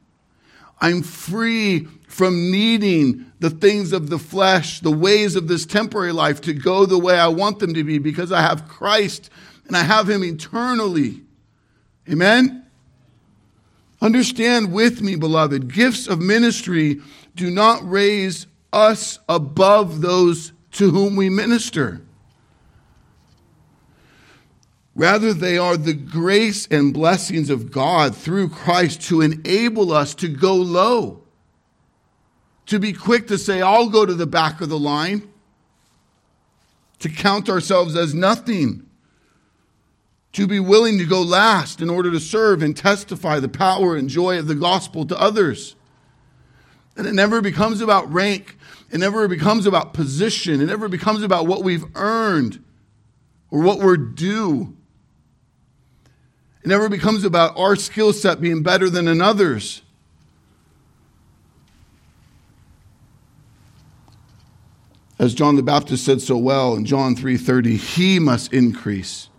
I'm 0.80 1.02
free 1.02 1.88
from 2.08 2.52
needing 2.52 3.31
the 3.42 3.50
things 3.50 3.92
of 3.92 4.12
the 4.12 4.20
flesh, 4.20 4.82
the 4.82 4.92
ways 4.92 5.36
of 5.36 5.48
this 5.48 5.66
temporary 5.66 6.12
life 6.12 6.42
to 6.42 6.54
go 6.54 6.86
the 6.86 7.00
way 7.00 7.18
I 7.18 7.28
want 7.28 7.58
them 7.58 7.74
to 7.74 7.84
be 7.84 7.98
because 7.98 8.32
I 8.32 8.42
have 8.42 8.68
Christ 8.68 9.32
and 9.66 9.76
I 9.76 9.82
have 9.82 10.08
Him 10.08 10.24
eternally. 10.24 11.22
Amen? 12.08 12.68
Understand 14.00 14.72
with 14.72 15.02
me, 15.02 15.16
beloved, 15.16 15.74
gifts 15.74 16.08
of 16.08 16.22
ministry 16.22 17.02
do 17.36 17.50
not 17.50 17.82
raise 17.90 18.46
us 18.72 19.18
above 19.28 20.02
those 20.02 20.54
to 20.74 20.92
whom 20.92 21.16
we 21.16 21.32
minister. 21.32 22.04
Rather, 24.94 25.34
they 25.34 25.58
are 25.58 25.78
the 25.78 25.94
grace 25.94 26.68
and 26.68 26.94
blessings 26.94 27.50
of 27.50 27.72
God 27.72 28.16
through 28.16 28.50
Christ 28.50 29.02
to 29.04 29.22
enable 29.22 29.92
us 29.92 30.14
to 30.16 30.28
go 30.28 30.54
low 30.54 31.21
to 32.68 32.80
be 32.80 32.94
quick 32.94 33.28
to 33.28 33.38
say, 33.38 33.62
I'll 33.62 33.90
go 33.90 34.06
to 34.06 34.14
the 34.14 34.28
back 34.28 34.62
of 34.62 34.70
the 34.70 34.80
line, 34.80 35.30
to 37.00 37.10
count 37.10 37.50
ourselves 37.50 37.96
as 37.96 38.14
nothing, 38.14 38.88
to 40.34 40.48
be 40.48 40.60
willing 40.60 40.98
to 40.98 41.06
go 41.06 41.22
last 41.22 41.82
in 41.82 41.90
order 41.90 42.12
to 42.12 42.20
serve 42.20 42.62
and 42.62 42.76
testify 42.76 43.40
the 43.40 43.50
power 43.50 43.96
and 43.96 44.10
joy 44.10 44.40
of 44.40 44.48
the 44.48 44.56
gospel 44.56 45.06
to 45.06 45.20
others. 45.20 45.76
And 46.96 47.08
it 47.08 47.14
never 47.14 47.42
becomes 47.42 47.82
about 47.82 48.12
rank, 48.12 48.58
it 48.92 49.00
never 49.00 49.28
becomes 49.28 49.66
about 49.66 49.94
position, 49.94 50.62
it 50.62 50.68
never 50.68 50.88
becomes 50.88 51.24
about 51.24 51.48
what 51.48 51.64
we've 51.64 51.86
earned 51.96 52.64
or 53.50 53.62
what 53.62 53.80
we're 53.80 53.98
due. 53.98 54.76
It 56.64 56.68
never 56.68 56.90
becomes 56.90 57.24
about 57.24 57.58
our 57.58 57.76
skill 57.76 58.14
set 58.14 58.40
being 58.40 58.62
better 58.62 58.90
than 58.90 59.08
another's. 59.08 59.82
As 65.22 65.36
John 65.36 65.56
the 65.56 65.62
Baptist 65.62 66.04
said 66.04 66.20
so 66.20 66.36
well 66.36 66.74
in 66.74 66.84
John 66.84 67.16
3:30, 67.16 67.78
he 67.78 68.18
must 68.18 68.52
increase 68.52 69.30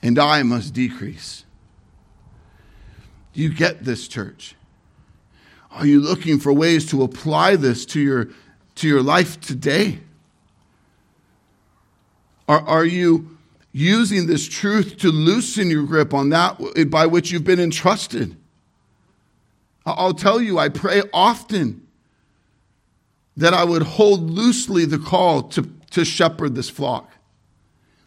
and 0.00 0.16
I 0.16 0.44
must 0.44 0.72
decrease. 0.72 1.44
Do 3.32 3.42
you 3.42 3.48
get 3.48 3.84
this 3.84 4.06
church? 4.06 4.54
Are 5.72 5.84
you 5.84 6.00
looking 6.00 6.38
for 6.38 6.52
ways 6.52 6.86
to 6.90 7.02
apply 7.02 7.56
this 7.56 7.84
to 7.86 8.00
your 8.00 8.28
to 8.76 8.86
your 8.86 9.02
life 9.02 9.40
today? 9.40 9.98
Are, 12.46 12.60
are 12.60 12.84
you 12.84 13.36
using 13.72 14.28
this 14.28 14.46
truth 14.46 14.98
to 14.98 15.10
loosen 15.10 15.68
your 15.68 15.82
grip 15.82 16.14
on 16.14 16.28
that 16.28 16.60
by 16.90 17.06
which 17.06 17.32
you've 17.32 17.42
been 17.42 17.58
entrusted? 17.58 18.36
I'll 19.84 20.14
tell 20.14 20.40
you, 20.40 20.60
I 20.60 20.68
pray 20.68 21.02
often 21.12 21.83
that 23.36 23.54
I 23.54 23.64
would 23.64 23.82
hold 23.82 24.30
loosely 24.30 24.84
the 24.84 24.98
call 24.98 25.42
to, 25.42 25.68
to 25.90 26.04
shepherd 26.04 26.54
this 26.54 26.70
flock. 26.70 27.10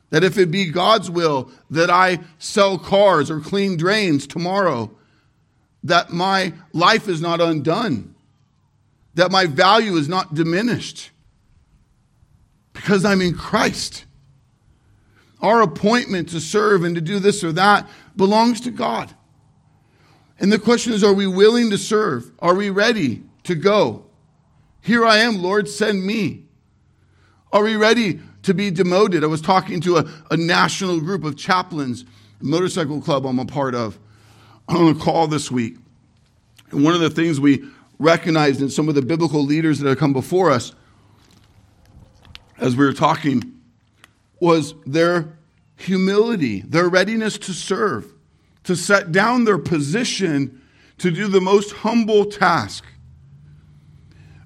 That 0.10 0.24
if 0.24 0.38
it 0.38 0.51
be 0.51 0.72
God's 0.72 1.12
will 1.12 1.51
that 1.69 1.89
I 1.89 2.19
sell 2.39 2.77
cars 2.77 3.29
or 3.29 3.41
clean 3.41 3.75
drains 3.75 4.25
tomorrow, 4.25 4.91
that 5.84 6.12
my 6.12 6.53
life 6.72 7.07
is 7.07 7.22
not 7.22 7.41
undone, 7.41 8.15
that 9.15 9.31
my 9.31 9.46
value 9.46 9.96
is 9.96 10.07
not 10.07 10.34
diminished, 10.34 11.12
because 12.74 13.03
I'm 13.03 13.22
in 13.22 13.34
Christ. 13.34 14.05
Our 15.41 15.62
appointment 15.62 16.29
to 16.29 16.39
serve 16.39 16.84
and 16.84 16.96
to 16.96 17.01
do 17.01 17.19
this 17.19 17.43
or 17.43 17.51
that 17.53 17.88
belongs 18.15 18.62
to 18.62 18.72
God. 18.72 19.13
And 20.39 20.51
the 20.51 20.60
question 20.60 20.93
is 20.93 21.03
are 21.03 21.13
we 21.13 21.27
willing 21.27 21.69
to 21.72 21.77
serve? 21.77 22.31
Are 22.39 22.55
we 22.55 22.69
ready 22.69 23.24
to 23.43 23.55
go? 23.55 24.07
Here 24.88 25.06
I 25.06 25.17
am, 25.17 25.41
Lord, 25.41 25.67
send 25.67 26.06
me. 26.06 26.46
Are 27.51 27.62
we 27.62 27.75
ready 27.75 28.22
to 28.44 28.53
be 28.53 28.72
demoted? 28.72 29.22
I 29.22 29.27
was 29.27 29.41
talking 29.41 29.82
to 29.82 29.98
a, 29.98 30.10
a 30.32 30.38
national 30.38 31.01
group 31.01 31.25
of 31.25 31.36
chaplains, 31.36 32.06
motorcycle 32.39 33.01
club 33.01 33.25
I'm 33.25 33.38
a 33.38 33.46
part 33.46 33.75
of, 33.75 34.00
on 34.70 34.88
a 34.88 34.96
call 34.96 35.27
this 35.27 35.51
week. 35.51 35.75
And 36.72 36.86
one 36.86 36.94
of 36.94 37.01
the 37.01 37.10
things 37.10 37.38
we 37.38 37.65
recognized 38.00 38.62
in 38.62 38.70
some 38.70 38.88
of 38.88 38.96
the 38.96 39.01
biblical 39.01 39.44
leaders 39.44 39.79
that 39.79 39.89
have 39.89 39.98
come 39.98 40.13
before 40.13 40.51
us 40.51 40.74
as 42.58 42.77
we 42.77 42.86
were 42.86 42.94
talking 42.94 43.60
was 44.39 44.74
their 44.86 45.38
humility, 45.75 46.62
their 46.62 46.88
readiness 46.88 47.38
to 47.39 47.51
serve, 47.51 48.13
to 48.63 48.74
set 48.74 49.12
down 49.12 49.44
their 49.44 49.58
position 49.58 50.62
to 51.00 51.12
do 51.12 51.27
the 51.27 51.41
most 51.41 51.74
humble 51.74 52.24
task. 52.24 52.86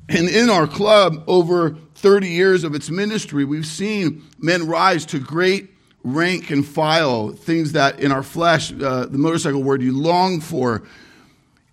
And 0.10 0.27
in 0.27 0.50
our 0.50 0.67
club, 0.67 1.24
over 1.27 1.77
30 1.96 2.27
years 2.27 2.63
of 2.63 2.75
its 2.75 2.89
ministry, 2.89 3.46
we've 3.46 3.65
seen 3.65 4.24
men 4.39 4.67
rise 4.67 5.05
to 5.08 5.20
great 5.20 5.70
rank 6.03 6.50
and 6.50 6.65
file, 6.65 7.29
things 7.29 7.74
that 7.74 8.00
in 8.00 8.12
our 8.12 8.24
flesh, 8.24 8.74
uh, 8.74 9.05
the 9.05 9.17
motorcycle 9.17 9.63
word, 9.63 9.81
you 9.81 9.98
long 9.98 10.41
for, 10.41 10.84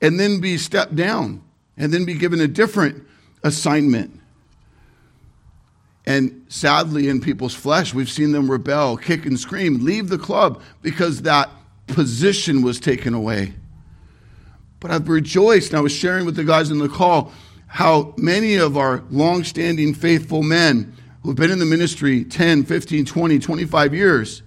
and 0.01 0.21
then 0.21 0.41
be 0.41 0.59
stepped 0.59 0.95
down, 0.95 1.43
and 1.77 1.93
then 1.93 2.05
be 2.05 2.15
given 2.15 2.41
a 2.41 2.49
different 2.49 3.05
assignment. 3.43 4.21
And 6.07 6.47
sadly, 6.49 7.09
in 7.09 7.21
people's 7.21 7.55
flesh, 7.55 7.93
we've 7.93 8.11
seen 8.11 8.33
them 8.33 8.51
rebel, 8.51 8.97
kick 8.97 9.27
and 9.27 9.39
scream, 9.39 9.85
leave 9.85 10.09
the 10.09 10.19
club 10.19 10.63
because 10.81 11.23
that 11.23 11.51
position 11.87 12.63
was 12.63 12.81
taken 12.81 13.15
away. 13.15 13.55
But 14.81 14.91
I've 14.91 15.09
rejoiced, 15.09 15.71
and 15.71 15.79
I 15.79 15.81
was 15.81 15.93
sharing 15.93 16.25
with 16.25 16.37
the 16.37 16.45
guys 16.45 16.71
in 16.71 16.79
the 16.79 16.89
call 16.89 17.33
how 17.69 18.15
many 18.17 18.57
of 18.57 18.77
our 18.77 19.05
long-standing 19.11 19.95
faithful 19.95 20.43
men 20.43 20.95
who've 21.23 21.37
been 21.37 21.51
in 21.51 21.59
the 21.59 21.67
ministry 21.67 22.25
10, 22.25 22.65
15, 22.65 23.05
20, 23.05 23.39
25 23.39 23.95
years 23.95 24.43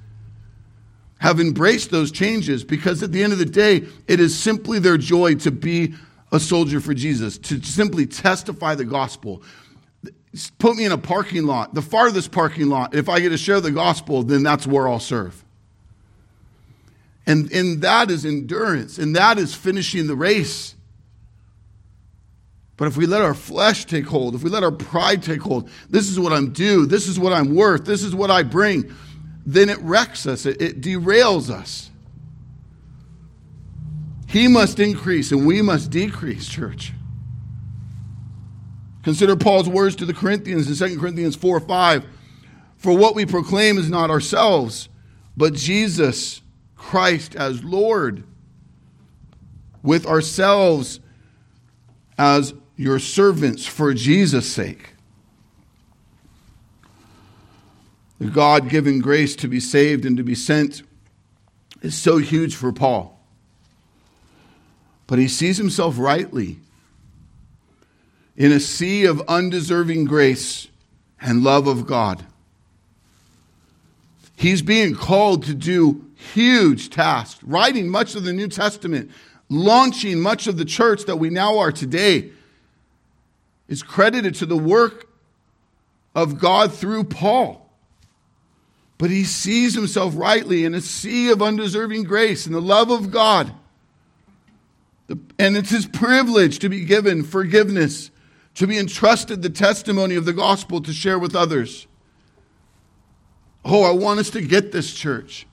have 1.20 1.40
embraced 1.40 1.92
those 1.92 2.12
changes 2.12 2.64
because 2.64 3.04
at 3.04 3.12
the 3.12 3.24
end 3.24 3.32
of 3.32 3.40
the 3.40 3.46
day, 3.46 3.86
it 4.08 4.20
is 4.20 4.38
simply 4.38 4.80
their 4.80 4.98
joy 4.98 5.36
to 5.36 5.52
be 5.52 5.94
a 6.32 6.40
soldier 6.40 6.80
for 6.80 6.96
Jesus, 6.96 7.38
to 7.38 7.62
simply 7.62 8.08
testify 8.08 8.74
the 8.74 8.86
gospel, 8.86 9.44
put 10.58 10.76
me 10.76 10.86
in 10.86 10.92
a 10.92 10.98
parking 10.98 11.46
lot, 11.46 11.76
the 11.76 11.82
farthest 11.82 12.32
parking 12.32 12.70
lot. 12.70 12.96
If 12.96 13.08
I 13.08 13.20
get 13.20 13.30
to 13.30 13.38
share 13.38 13.62
the 13.62 13.72
gospel, 13.72 14.24
then 14.24 14.42
that's 14.42 14.66
where 14.66 14.88
I'll 14.88 15.00
serve. 15.00 15.44
And, 17.28 17.52
and 17.52 17.82
that 17.82 18.10
is 18.10 18.26
endurance, 18.26 18.98
and 18.98 19.16
that 19.16 19.38
is 19.38 19.54
finishing 19.54 20.08
the 20.08 20.16
race. 20.16 20.76
But 22.82 22.88
if 22.88 22.98
we 22.98 23.06
let 23.06 23.22
our 23.22 23.36
flesh 23.36 23.86
take 23.86 24.08
hold, 24.08 24.34
if 24.34 24.42
we 24.42 24.50
let 24.50 24.64
our 24.64 24.72
pride 24.72 25.22
take 25.22 25.42
hold, 25.42 25.70
this 25.92 26.10
is 26.10 26.20
what 26.20 26.34
I'm 26.34 26.52
due, 26.52 26.88
this 26.88 27.08
is 27.08 27.20
what 27.20 27.32
I'm 27.32 27.54
worth, 27.54 27.86
this 27.86 28.02
is 28.02 28.16
what 28.16 28.32
I 28.32 28.42
bring, 28.42 28.92
then 29.46 29.70
it 29.70 29.78
wrecks 29.82 30.26
us, 30.26 30.48
it, 30.48 30.60
it 30.60 30.82
derails 30.82 31.52
us. 31.52 31.92
He 34.26 34.48
must 34.48 34.80
increase 34.80 35.32
and 35.32 35.46
we 35.46 35.62
must 35.62 35.92
decrease, 35.92 36.50
church. 36.50 36.92
Consider 39.04 39.36
Paul's 39.36 39.70
words 39.70 39.96
to 39.98 40.06
the 40.08 40.14
Corinthians 40.16 40.82
in 40.82 40.90
2 40.90 41.00
Corinthians 41.00 41.36
4 41.36 41.60
5. 41.60 42.04
For 42.78 42.98
what 42.98 43.14
we 43.14 43.28
proclaim 43.28 43.78
is 43.78 43.92
not 43.92 44.10
ourselves, 44.10 44.90
but 45.38 45.54
Jesus 45.54 46.42
Christ 46.76 47.36
as 47.36 47.64
Lord, 47.64 48.24
with 49.84 50.08
ourselves 50.08 51.00
as 52.18 52.56
your 52.76 53.00
servants 53.00 53.66
for 53.66 53.94
Jesus' 53.94 54.52
sake. 54.52 54.94
The 58.20 58.28
God 58.28 58.70
given 58.70 59.00
grace 59.00 59.36
to 59.38 59.48
be 59.48 59.60
saved 59.60 60.06
and 60.06 60.16
to 60.18 60.24
be 60.24 60.36
sent 60.36 60.84
is 61.82 61.96
so 61.96 62.18
huge 62.18 62.56
for 62.56 62.72
Paul. 62.72 63.20
But 65.08 65.20
he 65.20 65.28
sees 65.28 65.58
himself 65.58 65.98
rightly 65.98 66.60
in 68.38 68.52
a 68.52 68.60
sea 68.60 69.06
of 69.06 69.22
undeserving 69.28 70.06
grace 70.06 70.68
and 71.20 71.44
love 71.44 71.68
of 71.68 71.86
God. 71.86 72.26
He's 74.36 74.62
being 74.62 74.96
called 74.96 75.44
to 75.46 75.54
do 75.54 76.06
huge 76.16 76.90
tasks, 76.90 77.44
writing 77.44 77.90
much 77.90 78.16
of 78.16 78.24
the 78.24 78.34
New 78.34 78.48
Testament, 78.48 79.12
launching 79.50 80.20
much 80.20 80.48
of 80.48 80.58
the 80.58 80.66
church 80.66 81.06
that 81.06 81.18
we 81.18 81.30
now 81.30 81.58
are 81.60 81.72
today, 81.72 82.32
is 83.72 83.82
credited 83.82 84.36
to 84.36 84.46
the 84.46 84.58
work 84.58 85.08
of 86.14 86.38
God 86.38 86.74
through 86.74 87.06
Paul. 87.06 87.70
But 88.98 89.10
he 89.10 89.24
sees 89.24 89.74
himself 89.74 90.14
rightly 90.18 90.66
in 90.66 90.76
a 90.76 90.82
sea 90.82 91.32
of 91.32 91.42
undeserving 91.42 92.04
grace 92.04 92.46
and 92.46 92.54
the 92.54 92.62
love 92.62 92.92
of 92.92 93.12
God. 93.12 93.54
And 95.40 95.56
it's 95.56 95.70
his 95.70 95.86
privilege 95.86 96.60
to 96.60 96.68
be 96.68 96.84
given 96.84 97.24
forgiveness 97.24 98.12
to 98.56 98.68
be 98.68 98.78
entrusted 98.78 99.42
the 99.42 99.50
testimony 99.50 100.16
of 100.16 100.26
the 100.26 100.34
gospel 100.34 100.82
to 100.82 100.92
share 100.92 101.18
with 101.18 101.34
others. 101.34 101.88
Oh, 103.64 103.84
I 103.84 103.92
want 103.92 104.20
us 104.20 104.30
to 104.32 104.42
get 104.42 104.74
this, 104.74 104.94
church. 104.94 105.48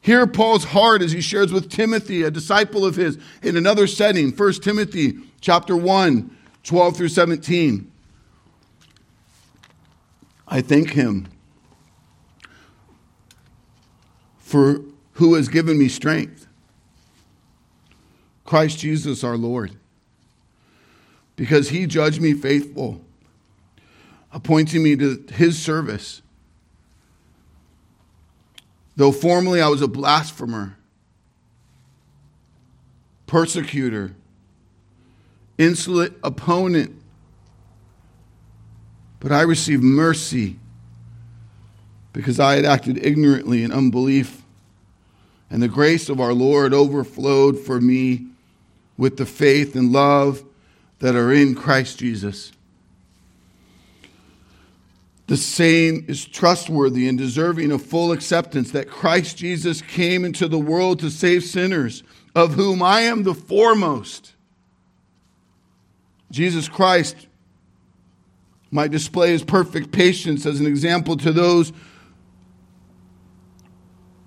Hear 0.00 0.28
Paul's 0.28 0.62
heart 0.62 1.02
as 1.02 1.10
he 1.10 1.20
shares 1.20 1.52
with 1.52 1.68
Timothy, 1.68 2.22
a 2.22 2.30
disciple 2.30 2.86
of 2.86 2.94
his, 2.94 3.18
in 3.42 3.56
another 3.56 3.88
setting, 3.88 4.30
1 4.30 4.52
Timothy 4.54 5.18
chapter 5.40 5.76
1, 5.76 6.36
12 6.64 6.96
through 6.96 7.08
17. 7.08 7.90
I 10.46 10.60
thank 10.60 10.90
him 10.90 11.28
for 14.38 14.80
who 15.12 15.34
has 15.34 15.48
given 15.48 15.78
me 15.78 15.88
strength. 15.88 16.46
Christ 18.44 18.78
Jesus 18.78 19.22
our 19.22 19.36
Lord 19.36 19.76
because 21.38 21.68
he 21.68 21.86
judged 21.86 22.20
me 22.20 22.32
faithful, 22.32 23.00
appointing 24.32 24.82
me 24.82 24.96
to 24.96 25.24
his 25.32 25.56
service. 25.56 26.20
Though 28.96 29.12
formerly 29.12 29.60
I 29.60 29.68
was 29.68 29.80
a 29.80 29.86
blasphemer, 29.86 30.76
persecutor, 33.28 34.16
insolent 35.58 36.16
opponent, 36.22 36.94
but 39.20 39.32
I 39.32 39.42
received 39.42 39.82
mercy 39.82 40.58
because 42.12 42.40
I 42.40 42.56
had 42.56 42.64
acted 42.64 43.04
ignorantly 43.04 43.62
in 43.62 43.72
unbelief. 43.72 44.42
And 45.50 45.62
the 45.62 45.68
grace 45.68 46.08
of 46.08 46.20
our 46.20 46.32
Lord 46.32 46.72
overflowed 46.74 47.58
for 47.58 47.80
me 47.80 48.26
with 48.96 49.16
the 49.16 49.26
faith 49.26 49.74
and 49.74 49.92
love 49.92 50.44
that 50.98 51.14
are 51.14 51.32
in 51.32 51.54
Christ 51.54 51.98
Jesus. 51.98 52.52
The 55.28 55.36
same 55.36 56.06
is 56.08 56.24
trustworthy 56.24 57.06
and 57.06 57.18
deserving 57.18 57.70
of 57.70 57.82
full 57.82 58.12
acceptance 58.12 58.70
that 58.70 58.88
Christ 58.88 59.36
Jesus 59.36 59.82
came 59.82 60.24
into 60.24 60.48
the 60.48 60.58
world 60.58 61.00
to 61.00 61.10
save 61.10 61.44
sinners, 61.44 62.02
of 62.34 62.54
whom 62.54 62.82
I 62.82 63.02
am 63.02 63.24
the 63.24 63.34
foremost. 63.34 64.32
Jesus 66.30 66.68
Christ 66.68 67.26
might 68.70 68.90
display 68.90 69.30
his 69.30 69.42
perfect 69.42 69.92
patience 69.92 70.44
as 70.44 70.60
an 70.60 70.66
example 70.66 71.16
to 71.16 71.32
those 71.32 71.72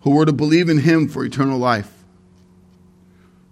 who 0.02 0.12
were 0.12 0.26
to 0.26 0.34
believe 0.34 0.68
in 0.68 0.80
him 0.80 1.08
for 1.08 1.24
eternal 1.24 1.60
life 1.60 2.02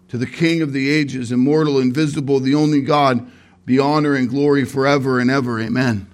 to 0.09 0.17
the 0.17 0.25
King 0.25 0.61
of 0.61 0.73
the 0.73 0.89
ages, 0.89 1.31
immortal, 1.31 1.79
invisible, 1.79 2.39
the 2.39 2.55
only 2.55 2.81
God, 2.81 3.31
be 3.65 3.77
honor 3.79 4.15
and 4.15 4.27
glory 4.27 4.65
forever 4.65 5.19
and 5.19 5.29
ever. 5.29 5.59
Amen. 5.59 6.07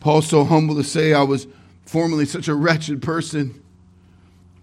Paul's 0.00 0.26
so 0.26 0.44
humble 0.44 0.74
to 0.76 0.84
say, 0.84 1.12
I 1.12 1.22
was 1.22 1.46
formerly 1.84 2.24
such 2.24 2.48
a 2.48 2.54
wretched 2.54 3.02
person, 3.02 3.62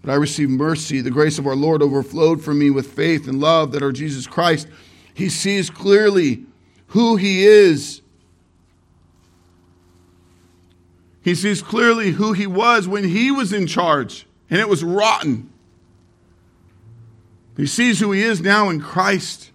but 0.02 0.10
I 0.10 0.16
received 0.16 0.50
mercy. 0.50 1.00
The 1.00 1.12
grace 1.12 1.38
of 1.38 1.46
our 1.46 1.54
Lord 1.54 1.82
overflowed 1.82 2.42
for 2.42 2.52
me 2.52 2.70
with 2.70 2.92
faith 2.92 3.28
and 3.28 3.40
love 3.40 3.70
that 3.72 3.82
are 3.82 3.92
Jesus 3.92 4.26
Christ. 4.26 4.66
He 5.14 5.28
sees 5.28 5.70
clearly 5.70 6.44
who 6.88 7.16
he 7.16 7.46
is. 7.46 8.02
He 11.22 11.34
sees 11.34 11.62
clearly 11.62 12.12
who 12.12 12.32
he 12.32 12.46
was 12.46 12.88
when 12.88 13.04
he 13.04 13.30
was 13.30 13.52
in 13.52 13.66
charge, 13.66 14.26
and 14.48 14.60
it 14.60 14.68
was 14.68 14.82
rotten. 14.82 15.50
He 17.56 17.66
sees 17.66 18.00
who 18.00 18.12
he 18.12 18.22
is 18.22 18.40
now 18.40 18.70
in 18.70 18.80
Christ. 18.80 19.50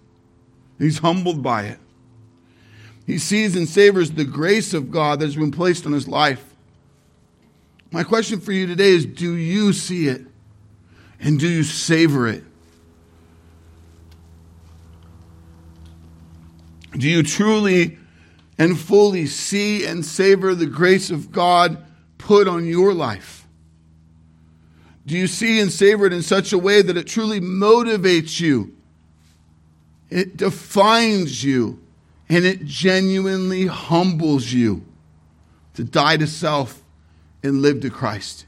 He's 0.78 0.98
humbled 0.98 1.42
by 1.42 1.64
it. 1.64 1.78
He 3.06 3.18
sees 3.18 3.56
and 3.56 3.68
savors 3.68 4.12
the 4.12 4.24
grace 4.24 4.74
of 4.74 4.90
God 4.90 5.20
that 5.20 5.26
has 5.26 5.36
been 5.36 5.50
placed 5.50 5.86
on 5.86 5.92
his 5.92 6.08
life. 6.08 6.54
My 7.92 8.02
question 8.02 8.40
for 8.40 8.52
you 8.52 8.66
today 8.66 8.90
is 8.90 9.06
do 9.06 9.34
you 9.34 9.72
see 9.72 10.08
it? 10.08 10.26
And 11.20 11.38
do 11.38 11.48
you 11.48 11.62
savor 11.62 12.28
it? 12.28 12.44
Do 16.96 17.08
you 17.08 17.22
truly 17.22 17.98
and 18.58 18.78
fully 18.78 19.26
see 19.26 19.84
and 19.84 20.04
savor 20.04 20.54
the 20.54 20.66
grace 20.66 21.10
of 21.10 21.30
God 21.30 21.84
put 22.16 22.48
on 22.48 22.66
your 22.66 22.94
life? 22.94 23.46
Do 25.04 25.16
you 25.16 25.26
see 25.26 25.60
and 25.60 25.70
savor 25.70 26.06
it 26.06 26.12
in 26.12 26.22
such 26.22 26.52
a 26.52 26.58
way 26.58 26.82
that 26.82 26.96
it 26.96 27.06
truly 27.06 27.40
motivates 27.40 28.40
you? 28.40 28.74
It 30.10 30.36
defines 30.36 31.44
you 31.44 31.80
and 32.28 32.44
it 32.44 32.64
genuinely 32.64 33.66
humbles 33.66 34.52
you 34.52 34.84
to 35.74 35.84
die 35.84 36.16
to 36.16 36.26
self 36.26 36.82
and 37.42 37.62
live 37.62 37.80
to 37.82 37.90
Christ. 37.90 38.46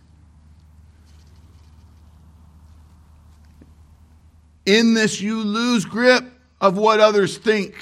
In 4.67 4.95
this, 4.95 5.21
you 5.21 5.43
lose 5.43 5.85
grip 5.85 6.25
of 6.61 6.77
what 6.77 7.01
others 7.01 7.39
think. 7.39 7.75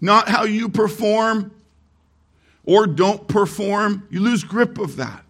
Not 0.00 0.28
how 0.28 0.44
you 0.44 0.68
perform 0.68 1.52
or 2.64 2.86
don't 2.86 3.26
perform. 3.26 4.06
You 4.10 4.20
lose 4.20 4.44
grip 4.44 4.78
of 4.78 4.96
that. 4.96 5.24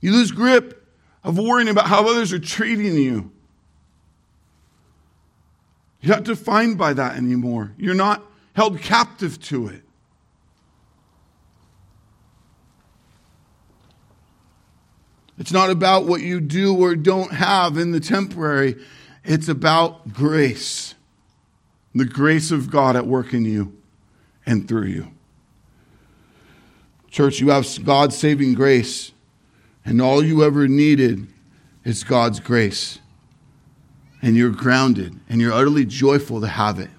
You 0.00 0.12
lose 0.12 0.32
grip 0.32 0.86
of 1.22 1.38
worrying 1.38 1.68
about 1.68 1.86
how 1.86 2.08
others 2.08 2.32
are 2.32 2.38
treating 2.38 2.94
you. 2.94 3.30
You're 6.00 6.16
not 6.16 6.24
defined 6.24 6.76
by 6.76 6.92
that 6.92 7.16
anymore. 7.16 7.72
You're 7.78 7.94
not 7.94 8.22
held 8.54 8.80
captive 8.80 9.40
to 9.44 9.68
it. 9.68 9.82
It's 15.38 15.52
not 15.52 15.70
about 15.70 16.04
what 16.04 16.20
you 16.20 16.40
do 16.40 16.76
or 16.76 16.94
don't 16.94 17.32
have 17.32 17.78
in 17.78 17.90
the 17.90 18.00
temporary. 18.00 18.76
It's 19.24 19.48
about 19.48 20.12
grace. 20.12 20.94
The 21.94 22.04
grace 22.04 22.50
of 22.50 22.70
God 22.70 22.96
at 22.96 23.06
work 23.06 23.32
in 23.32 23.44
you 23.44 23.76
and 24.46 24.66
through 24.66 24.86
you. 24.86 25.08
Church, 27.10 27.38
you 27.40 27.50
have 27.50 27.66
God's 27.84 28.16
saving 28.16 28.54
grace, 28.54 29.12
and 29.84 30.02
all 30.02 30.24
you 30.24 30.42
ever 30.42 30.66
needed 30.66 31.28
is 31.84 32.02
God's 32.02 32.40
grace. 32.40 32.98
And 34.20 34.36
you're 34.36 34.50
grounded, 34.50 35.20
and 35.28 35.40
you're 35.40 35.52
utterly 35.52 35.84
joyful 35.84 36.40
to 36.40 36.48
have 36.48 36.80
it. 36.80 36.90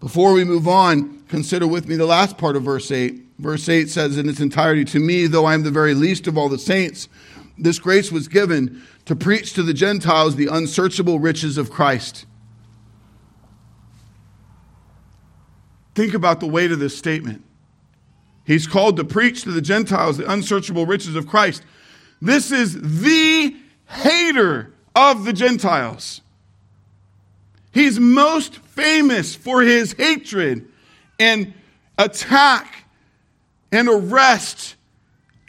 Before 0.00 0.32
we 0.32 0.44
move 0.44 0.66
on, 0.66 1.22
consider 1.28 1.66
with 1.66 1.86
me 1.86 1.94
the 1.96 2.06
last 2.06 2.38
part 2.38 2.56
of 2.56 2.62
verse 2.62 2.90
8. 2.90 3.22
Verse 3.38 3.68
8 3.68 3.88
says 3.88 4.18
in 4.18 4.28
its 4.28 4.40
entirety, 4.40 4.84
To 4.86 4.98
me, 4.98 5.26
though 5.26 5.44
I 5.44 5.54
am 5.54 5.62
the 5.62 5.70
very 5.70 5.94
least 5.94 6.26
of 6.26 6.36
all 6.36 6.48
the 6.48 6.58
saints, 6.58 7.08
this 7.56 7.78
grace 7.78 8.10
was 8.10 8.26
given 8.26 8.82
to 9.04 9.14
preach 9.14 9.52
to 9.52 9.62
the 9.62 9.74
Gentiles 9.74 10.36
the 10.36 10.46
unsearchable 10.46 11.18
riches 11.18 11.58
of 11.58 11.70
Christ. 11.70 12.26
Think 16.00 16.14
about 16.14 16.40
the 16.40 16.46
weight 16.46 16.72
of 16.72 16.78
this 16.78 16.96
statement. 16.96 17.44
He's 18.46 18.66
called 18.66 18.96
to 18.96 19.04
preach 19.04 19.42
to 19.42 19.50
the 19.50 19.60
Gentiles 19.60 20.16
the 20.16 20.32
unsearchable 20.32 20.86
riches 20.86 21.14
of 21.14 21.26
Christ. 21.26 21.62
This 22.22 22.50
is 22.50 23.02
the 23.02 23.54
hater 23.86 24.72
of 24.96 25.26
the 25.26 25.34
Gentiles. 25.34 26.22
He's 27.70 28.00
most 28.00 28.56
famous 28.56 29.34
for 29.34 29.60
his 29.60 29.92
hatred 29.92 30.66
and 31.18 31.52
attack 31.98 32.86
and 33.70 33.86
arrest 33.86 34.76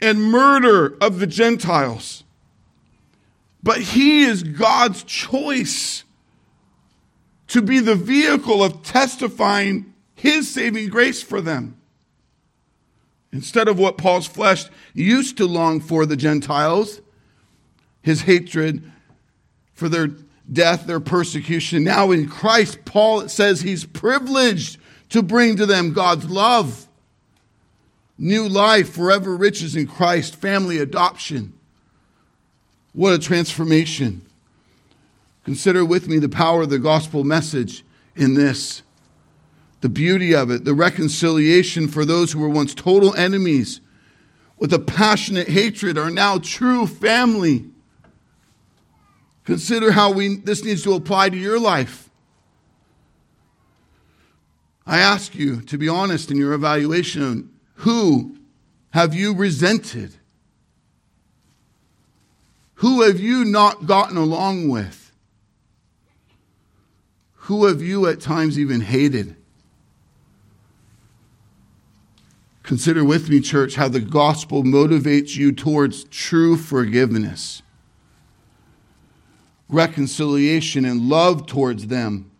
and 0.02 0.22
murder 0.22 0.98
of 1.00 1.18
the 1.18 1.26
Gentiles. 1.26 2.24
But 3.62 3.80
he 3.80 4.24
is 4.24 4.42
God's 4.42 5.02
choice 5.04 6.04
to 7.46 7.62
be 7.62 7.78
the 7.78 7.94
vehicle 7.94 8.62
of 8.62 8.82
testifying 8.82 9.91
his 10.22 10.48
saving 10.48 10.88
grace 10.88 11.20
for 11.20 11.40
them. 11.40 11.76
Instead 13.32 13.66
of 13.66 13.76
what 13.76 13.98
Paul's 13.98 14.28
flesh 14.28 14.66
used 14.94 15.36
to 15.38 15.46
long 15.46 15.80
for 15.80 16.06
the 16.06 16.14
Gentiles, 16.14 17.00
his 18.02 18.20
hatred 18.20 18.88
for 19.74 19.88
their 19.88 20.10
death, 20.52 20.86
their 20.86 21.00
persecution. 21.00 21.82
Now 21.82 22.12
in 22.12 22.28
Christ, 22.28 22.84
Paul 22.84 23.28
says 23.28 23.62
he's 23.62 23.84
privileged 23.84 24.78
to 25.08 25.24
bring 25.24 25.56
to 25.56 25.66
them 25.66 25.92
God's 25.92 26.30
love, 26.30 26.86
new 28.16 28.48
life, 28.48 28.94
forever 28.94 29.36
riches 29.36 29.74
in 29.74 29.88
Christ, 29.88 30.36
family 30.36 30.78
adoption. 30.78 31.52
What 32.92 33.12
a 33.12 33.18
transformation. 33.18 34.22
Consider 35.44 35.84
with 35.84 36.06
me 36.06 36.20
the 36.20 36.28
power 36.28 36.62
of 36.62 36.70
the 36.70 36.78
gospel 36.78 37.24
message 37.24 37.84
in 38.14 38.34
this. 38.34 38.82
The 39.82 39.88
beauty 39.88 40.32
of 40.32 40.48
it, 40.52 40.64
the 40.64 40.74
reconciliation 40.74 41.88
for 41.88 42.04
those 42.04 42.30
who 42.30 42.38
were 42.38 42.48
once 42.48 42.72
total 42.72 43.14
enemies 43.16 43.80
with 44.56 44.72
a 44.72 44.78
passionate 44.78 45.48
hatred 45.48 45.98
are 45.98 46.08
now 46.08 46.38
true 46.38 46.86
family. 46.86 47.64
Consider 49.44 49.90
how 49.90 50.12
we, 50.12 50.36
this 50.36 50.64
needs 50.64 50.84
to 50.84 50.94
apply 50.94 51.30
to 51.30 51.36
your 51.36 51.58
life. 51.58 52.08
I 54.86 55.00
ask 55.00 55.34
you 55.34 55.60
to 55.62 55.76
be 55.76 55.88
honest 55.88 56.30
in 56.30 56.36
your 56.36 56.52
evaluation. 56.52 57.50
Who 57.74 58.38
have 58.90 59.14
you 59.14 59.34
resented? 59.34 60.14
Who 62.74 63.02
have 63.02 63.18
you 63.18 63.44
not 63.44 63.86
gotten 63.86 64.16
along 64.16 64.68
with? 64.68 65.10
Who 67.32 67.66
have 67.66 67.82
you 67.82 68.06
at 68.06 68.20
times 68.20 68.60
even 68.60 68.80
hated? 68.80 69.34
Consider 72.62 73.04
with 73.04 73.28
me, 73.28 73.40
church, 73.40 73.74
how 73.74 73.88
the 73.88 74.00
gospel 74.00 74.62
motivates 74.62 75.36
you 75.36 75.52
towards 75.52 76.04
true 76.04 76.56
forgiveness 76.56 77.62
reconciliation 79.72 80.84
and 80.84 81.08
love 81.08 81.46
towards 81.46 81.86
them 81.86 82.30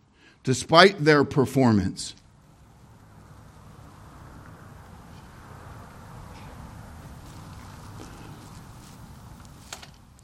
despite 0.43 1.03
their 1.03 1.23
performance. 1.23 2.13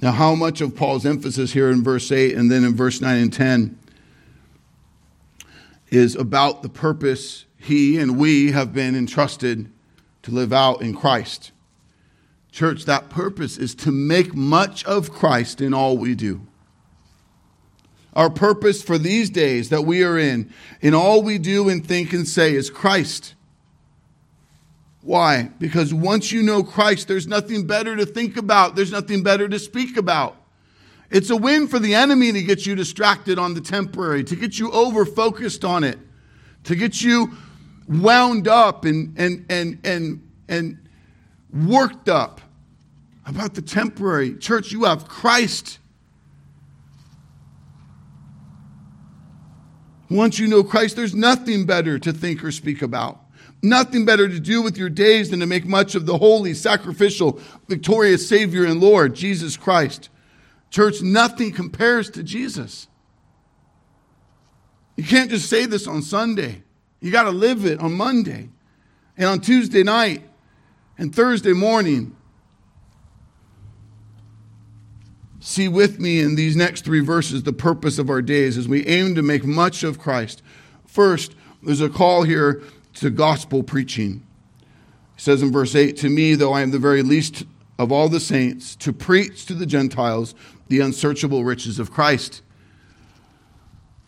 Now, 0.02 0.12
how 0.12 0.36
much 0.36 0.62
of 0.62 0.76
Paul's 0.76 1.06
emphasis 1.06 1.52
here 1.52 1.70
in 1.70 1.84
verse 1.84 2.10
8 2.12 2.36
and 2.36 2.50
then 2.50 2.64
in 2.64 2.74
verse 2.74 3.02
9 3.02 3.18
and 3.18 3.34
10 3.34 3.78
is 5.90 6.16
about 6.16 6.62
the 6.62 6.70
purpose 6.70 7.46
he 7.58 7.98
and 7.98 8.18
we 8.18 8.52
have 8.52 8.72
been 8.72 8.96
entrusted 8.96 9.70
to 10.30 10.36
live 10.36 10.54
out 10.54 10.82
in 10.82 10.96
Christ? 10.96 11.52
Church, 12.52 12.86
that 12.86 13.10
purpose 13.10 13.58
is 13.58 13.76
to 13.76 13.92
make 13.92 14.34
much 14.34 14.84
of 14.86 15.12
Christ 15.12 15.62
in 15.62 15.74
all 15.74 15.98
we 15.98 16.16
do. 16.16 16.42
Our 18.14 18.30
purpose 18.30 18.82
for 18.82 18.98
these 18.98 19.30
days 19.30 19.70
that 19.70 19.84
we 19.84 20.04
are 20.04 20.18
in, 20.18 20.52
in 20.82 20.94
all 20.94 21.22
we 21.22 21.38
do 21.38 21.70
and 21.70 21.86
think 21.86 22.12
and 22.12 22.28
say, 22.28 22.56
is 22.56 22.70
Christ. 22.70 23.36
Why? 25.02 25.52
Because 25.60 25.94
once 25.94 26.32
you 26.32 26.44
know 26.44 26.64
Christ, 26.64 27.08
there's 27.08 27.28
nothing 27.28 27.68
better 27.68 27.96
to 27.96 28.06
think 28.06 28.36
about, 28.36 28.76
there's 28.76 28.92
nothing 28.92 29.24
better 29.24 29.48
to 29.48 29.60
speak 29.60 29.96
about. 29.96 30.36
It's 31.12 31.30
a 31.30 31.36
win 31.36 31.68
for 31.68 31.80
the 31.80 31.96
enemy 31.96 32.32
to 32.32 32.44
get 32.44 32.66
you 32.66 32.76
distracted 32.76 33.40
on 33.40 33.54
the 33.54 33.62
temporary, 33.62 34.24
to 34.26 34.36
get 34.36 34.60
you 34.60 34.72
over 34.72 35.06
focused 35.06 35.64
on 35.64 35.84
it, 35.84 35.98
to 36.66 36.76
get 36.76 37.02
you 37.02 37.32
wound 37.90 38.48
up 38.48 38.86
and, 38.86 39.18
and, 39.18 39.46
and, 39.50 39.80
and, 39.84 40.30
and 40.48 40.90
worked 41.52 42.08
up 42.08 42.40
about 43.26 43.56
the 43.56 43.62
temporary. 43.62 44.36
Church, 44.36 44.72
you 44.72 44.84
have 44.84 45.08
Christ. 45.08 45.80
Once 50.10 50.40
you 50.40 50.48
know 50.48 50.64
Christ, 50.64 50.96
there's 50.96 51.16
nothing 51.16 51.66
better 51.66 52.00
to 52.00 52.14
think 52.14 52.44
or 52.44 52.52
speak 52.52 52.82
about. 52.82 53.20
Nothing 53.62 54.06
better 54.06 54.30
to 54.30 54.40
do 54.40 54.62
with 54.62 54.78
your 54.78 54.90
days 54.90 55.32
than 55.32 55.40
to 55.42 55.46
make 55.46 55.66
much 55.66 55.94
of 55.94 56.06
the 56.06 56.18
holy, 56.18 56.54
sacrificial, 56.54 57.40
victorious 57.68 58.28
Savior 58.28 58.66
and 58.66 58.80
Lord, 58.80 59.16
Jesus 59.16 59.58
Christ. 59.58 60.10
Church, 60.70 61.02
nothing 61.02 61.52
compares 61.52 62.10
to 62.12 62.24
Jesus. 62.24 62.88
You 64.96 65.04
can't 65.04 65.30
just 65.30 65.50
say 65.50 65.66
this 65.66 65.88
on 65.88 66.02
Sunday. 66.02 66.64
You 67.02 67.12
got 67.12 67.24
to 67.24 67.32
live 67.32 67.66
it 67.66 67.80
on 67.80 67.94
Monday 67.94 68.50
and 69.18 69.28
on 69.28 69.40
Tuesday 69.40 69.84
night 69.84 70.24
and 70.98 71.14
Thursday 71.16 71.54
morning. 71.54 72.16
See 75.40 75.68
with 75.68 76.00
me 76.00 76.20
in 76.20 76.36
these 76.36 76.56
next 76.56 76.84
three 76.84 77.00
verses 77.00 77.44
the 77.44 77.54
purpose 77.54 77.98
of 77.98 78.10
our 78.10 78.22
days 78.22 78.58
as 78.58 78.68
we 78.68 78.86
aim 78.86 79.16
to 79.16 79.22
make 79.22 79.46
much 79.46 79.84
of 79.84 79.98
Christ. 79.98 80.42
First, 80.86 81.36
there's 81.64 81.82
a 81.82 81.90
call 81.90 82.24
here 82.24 82.62
to 82.96 83.10
gospel 83.10 83.64
preaching. 83.64 84.26
He 85.16 85.22
says 85.22 85.42
in 85.42 85.52
verse 85.52 85.76
8, 85.76 85.98
To 85.98 86.10
me, 86.10 86.36
though 86.36 86.54
I 86.54 86.62
am 86.62 86.72
the 86.72 86.80
very 86.80 87.02
least 87.02 87.46
of 87.78 87.92
all 87.92 88.10
the 88.10 88.20
saints, 88.20 88.76
to 88.78 88.92
preach 88.92 89.46
to 89.46 89.54
the 89.54 89.66
Gentiles 89.66 90.36
the 90.68 90.82
unsearchable 90.82 91.46
riches 91.46 91.80
of 91.80 91.92
Christ. 91.92 92.42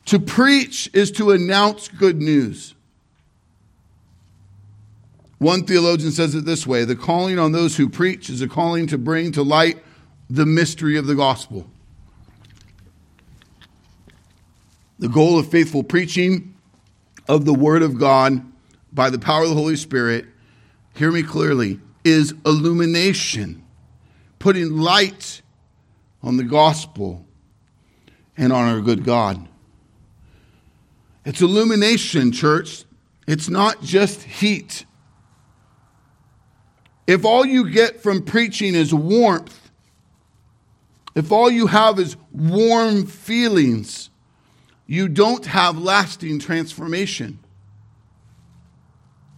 To 0.05 0.19
preach 0.19 0.89
is 0.93 1.11
to 1.13 1.31
announce 1.31 1.87
good 1.87 2.21
news. 2.21 2.75
One 5.41 5.65
theologian 5.65 6.11
says 6.11 6.35
it 6.35 6.45
this 6.45 6.67
way 6.67 6.85
the 6.85 6.95
calling 6.95 7.39
on 7.39 7.51
those 7.51 7.75
who 7.75 7.89
preach 7.89 8.29
is 8.29 8.43
a 8.43 8.47
calling 8.47 8.85
to 8.85 8.97
bring 8.99 9.31
to 9.31 9.41
light 9.41 9.83
the 10.29 10.45
mystery 10.45 10.97
of 10.97 11.07
the 11.07 11.15
gospel. 11.15 11.65
The 14.99 15.09
goal 15.09 15.39
of 15.39 15.49
faithful 15.49 15.81
preaching 15.81 16.53
of 17.27 17.45
the 17.45 17.55
Word 17.55 17.81
of 17.81 17.97
God 17.97 18.45
by 18.93 19.09
the 19.09 19.17
power 19.17 19.41
of 19.41 19.49
the 19.49 19.55
Holy 19.55 19.77
Spirit, 19.77 20.27
hear 20.93 21.11
me 21.11 21.23
clearly, 21.23 21.79
is 22.03 22.35
illumination, 22.45 23.65
putting 24.37 24.77
light 24.77 25.41
on 26.21 26.37
the 26.37 26.43
gospel 26.43 27.25
and 28.37 28.53
on 28.53 28.69
our 28.69 28.79
good 28.79 29.03
God. 29.03 29.47
It's 31.25 31.41
illumination, 31.41 32.31
church. 32.31 32.85
It's 33.25 33.49
not 33.49 33.81
just 33.81 34.21
heat. 34.21 34.85
If 37.11 37.25
all 37.25 37.45
you 37.45 37.69
get 37.69 38.01
from 38.01 38.23
preaching 38.23 38.73
is 38.73 38.93
warmth, 38.93 39.69
if 41.13 41.29
all 41.29 41.51
you 41.51 41.67
have 41.67 41.99
is 41.99 42.15
warm 42.31 43.05
feelings, 43.05 44.09
you 44.87 45.09
don't 45.09 45.45
have 45.45 45.77
lasting 45.77 46.39
transformation. 46.39 47.39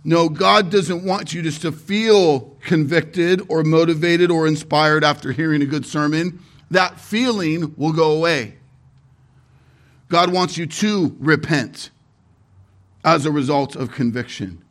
No, 0.04 0.30
God 0.30 0.70
doesn't 0.70 1.04
want 1.04 1.34
you 1.34 1.42
just 1.42 1.64
to 1.64 1.72
feel 1.72 2.42
convicted 2.62 3.42
or 3.50 3.64
motivated 3.64 4.30
or 4.30 4.46
inspired 4.46 5.04
after 5.04 5.32
hearing 5.32 5.64
a 5.64 5.66
good 5.66 5.88
sermon. 5.88 6.44
That 6.70 7.00
feeling 7.00 7.74
will 7.76 7.94
go 7.94 8.12
away. 8.12 8.58
God 10.10 10.32
wants 10.32 10.60
you 10.60 10.68
to 10.68 11.16
repent 11.20 11.90
as 13.04 13.26
a 13.26 13.32
result 13.32 13.76
of 13.76 13.92
conviction. 13.92 14.64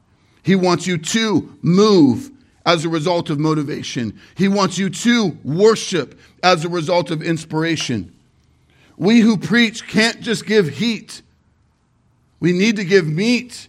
He 0.44 0.54
wants 0.54 0.86
you 0.86 0.98
to 0.98 1.58
move 1.62 2.30
as 2.64 2.84
a 2.84 2.88
result 2.88 3.30
of 3.30 3.38
motivation. 3.38 4.18
He 4.36 4.48
wants 4.48 4.78
you 4.78 4.90
to 4.90 5.36
worship 5.44 6.18
as 6.42 6.64
a 6.64 6.68
result 6.68 7.10
of 7.10 7.22
inspiration. 7.22 8.14
We 8.96 9.20
who 9.20 9.36
preach 9.36 9.88
can't 9.88 10.20
just 10.20 10.46
give 10.46 10.68
heat, 10.68 11.22
we 12.40 12.52
need 12.52 12.76
to 12.76 12.84
give 12.84 13.06
meat. 13.06 13.68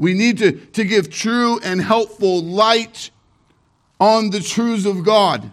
We 0.00 0.14
need 0.14 0.38
to, 0.38 0.52
to 0.52 0.84
give 0.84 1.10
true 1.10 1.60
and 1.62 1.78
helpful 1.78 2.42
light 2.42 3.10
on 4.00 4.30
the 4.30 4.40
truths 4.40 4.86
of 4.86 5.04
God 5.04 5.50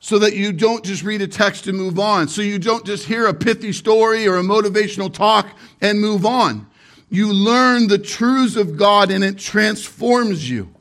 so 0.00 0.18
that 0.18 0.34
you 0.34 0.52
don't 0.52 0.84
just 0.84 1.04
read 1.04 1.22
a 1.22 1.28
text 1.28 1.68
and 1.68 1.78
move 1.78 2.00
on. 2.00 2.26
So 2.26 2.42
you 2.42 2.58
don't 2.58 2.84
just 2.84 3.06
hear 3.06 3.26
a 3.26 3.34
pithy 3.34 3.72
story 3.72 4.26
or 4.26 4.38
a 4.38 4.42
motivational 4.42 5.12
talk 5.12 5.48
and 5.80 6.00
move 6.00 6.26
on. 6.26 6.66
You 7.08 7.32
learn 7.32 7.88
the 7.88 7.98
truths 7.98 8.56
of 8.56 8.76
God 8.76 9.10
and 9.10 9.22
it 9.22 9.38
transforms 9.38 10.48
you. 10.48 10.72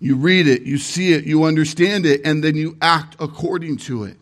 You 0.00 0.16
read 0.16 0.48
it, 0.48 0.62
you 0.62 0.78
see 0.78 1.12
it, 1.12 1.24
you 1.24 1.44
understand 1.44 2.06
it, 2.06 2.22
and 2.24 2.42
then 2.42 2.56
you 2.56 2.76
act 2.82 3.14
according 3.20 3.76
to 3.78 4.04
it. 4.04 4.16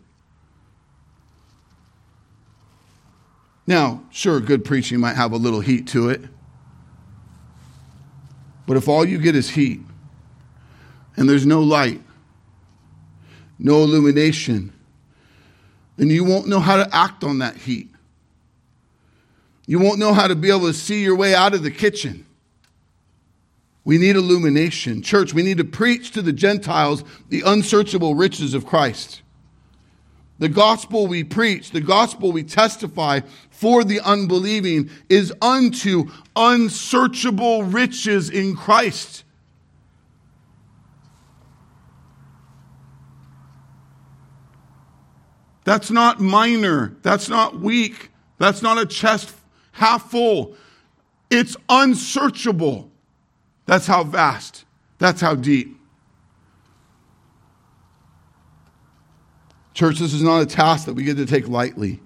Now, 3.65 4.03
sure, 4.11 4.39
good 4.39 4.65
preaching 4.65 4.99
might 4.99 5.15
have 5.15 5.31
a 5.31 5.37
little 5.37 5.61
heat 5.61 5.87
to 5.87 6.09
it. 6.09 6.21
But 8.67 8.77
if 8.77 8.87
all 8.87 9.05
you 9.05 9.17
get 9.17 9.35
is 9.35 9.49
heat 9.49 9.81
and 11.15 11.27
there's 11.27 11.45
no 11.45 11.61
light, 11.61 12.01
no 13.57 13.83
illumination, 13.83 14.73
then 15.97 16.09
you 16.09 16.23
won't 16.23 16.47
know 16.47 16.59
how 16.59 16.77
to 16.77 16.95
act 16.95 17.23
on 17.23 17.39
that 17.39 17.55
heat. 17.57 17.89
You 19.71 19.79
won't 19.79 19.99
know 19.99 20.13
how 20.13 20.27
to 20.27 20.35
be 20.35 20.49
able 20.49 20.67
to 20.67 20.73
see 20.73 21.01
your 21.01 21.15
way 21.15 21.33
out 21.33 21.53
of 21.53 21.63
the 21.63 21.71
kitchen. 21.71 22.25
We 23.85 23.97
need 23.97 24.17
illumination. 24.17 25.01
Church, 25.01 25.33
we 25.33 25.43
need 25.43 25.59
to 25.59 25.63
preach 25.63 26.11
to 26.11 26.21
the 26.21 26.33
Gentiles 26.33 27.05
the 27.29 27.41
unsearchable 27.45 28.13
riches 28.13 28.53
of 28.53 28.65
Christ. 28.65 29.21
The 30.39 30.49
gospel 30.49 31.07
we 31.07 31.23
preach, 31.23 31.71
the 31.71 31.79
gospel 31.79 32.33
we 32.33 32.43
testify 32.43 33.21
for 33.49 33.85
the 33.85 34.01
unbelieving 34.01 34.89
is 35.07 35.31
unto 35.41 36.09
unsearchable 36.35 37.63
riches 37.63 38.29
in 38.29 38.57
Christ. 38.57 39.23
That's 45.63 45.89
not 45.89 46.19
minor. 46.19 46.97
That's 47.03 47.29
not 47.29 47.61
weak. 47.61 48.09
That's 48.37 48.61
not 48.61 48.77
a 48.77 48.85
chest 48.85 49.33
half 49.71 50.09
full. 50.09 50.55
It's 51.29 51.55
unsearchable. 51.69 52.91
That's 53.65 53.87
how 53.87 54.03
vast. 54.03 54.65
That's 54.97 55.21
how 55.21 55.35
deep. 55.35 55.77
Church, 59.73 59.99
this 59.99 60.13
is 60.13 60.21
not 60.21 60.41
a 60.41 60.45
task 60.45 60.85
that 60.85 60.93
we 60.93 61.03
get 61.03 61.17
to 61.17 61.25
take 61.25 61.47
lightly. 61.47 61.99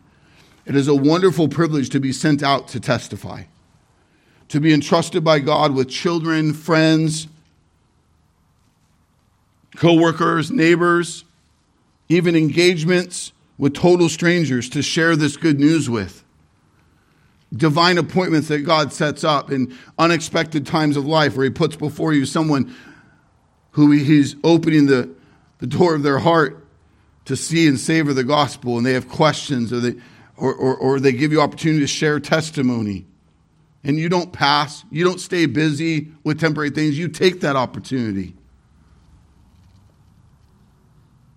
It 0.65 0.75
is 0.75 0.87
a 0.87 0.95
wonderful 0.95 1.47
privilege 1.47 1.89
to 1.89 1.99
be 1.99 2.11
sent 2.11 2.41
out 2.43 2.67
to 2.69 2.79
testify, 2.79 3.43
to 4.49 4.59
be 4.59 4.73
entrusted 4.73 5.23
by 5.23 5.39
God 5.39 5.73
with 5.73 5.89
children, 5.89 6.53
friends, 6.53 7.27
co 9.75 9.93
workers, 9.93 10.51
neighbors, 10.51 11.23
even 12.09 12.35
engagements 12.35 13.31
with 13.57 13.73
total 13.73 14.09
strangers 14.09 14.69
to 14.69 14.81
share 14.81 15.15
this 15.15 15.37
good 15.37 15.59
news 15.59 15.89
with. 15.89 16.24
Divine 17.55 17.97
appointments 17.97 18.47
that 18.49 18.59
God 18.59 18.91
sets 18.91 19.23
up 19.23 19.51
in 19.51 19.75
unexpected 19.97 20.65
times 20.65 20.97
of 20.97 21.05
life 21.05 21.37
where 21.37 21.45
He 21.45 21.51
puts 21.51 21.75
before 21.75 22.13
you 22.13 22.25
someone 22.25 22.75
who 23.71 23.91
He's 23.91 24.35
opening 24.43 24.87
the, 24.87 25.09
the 25.59 25.67
door 25.67 25.95
of 25.95 26.03
their 26.03 26.19
heart 26.19 26.65
to 27.25 27.35
see 27.35 27.67
and 27.67 27.79
savor 27.79 28.13
the 28.13 28.23
gospel 28.23 28.77
and 28.77 28.85
they 28.85 28.93
have 28.93 29.09
questions 29.09 29.73
or 29.73 29.79
they, 29.79 29.99
or, 30.37 30.53
or, 30.53 30.75
or 30.75 30.99
they 30.99 31.11
give 31.11 31.31
you 31.31 31.41
opportunity 31.41 31.81
to 31.81 31.87
share 31.87 32.19
testimony. 32.19 33.05
And 33.83 33.99
you 33.99 34.09
don't 34.09 34.33
pass. 34.33 34.83
You 34.89 35.03
don't 35.03 35.19
stay 35.19 35.45
busy 35.45 36.11
with 36.23 36.39
temporary 36.39 36.71
things. 36.71 36.97
You 36.97 37.07
take 37.07 37.41
that 37.41 37.55
opportunity. 37.55 38.35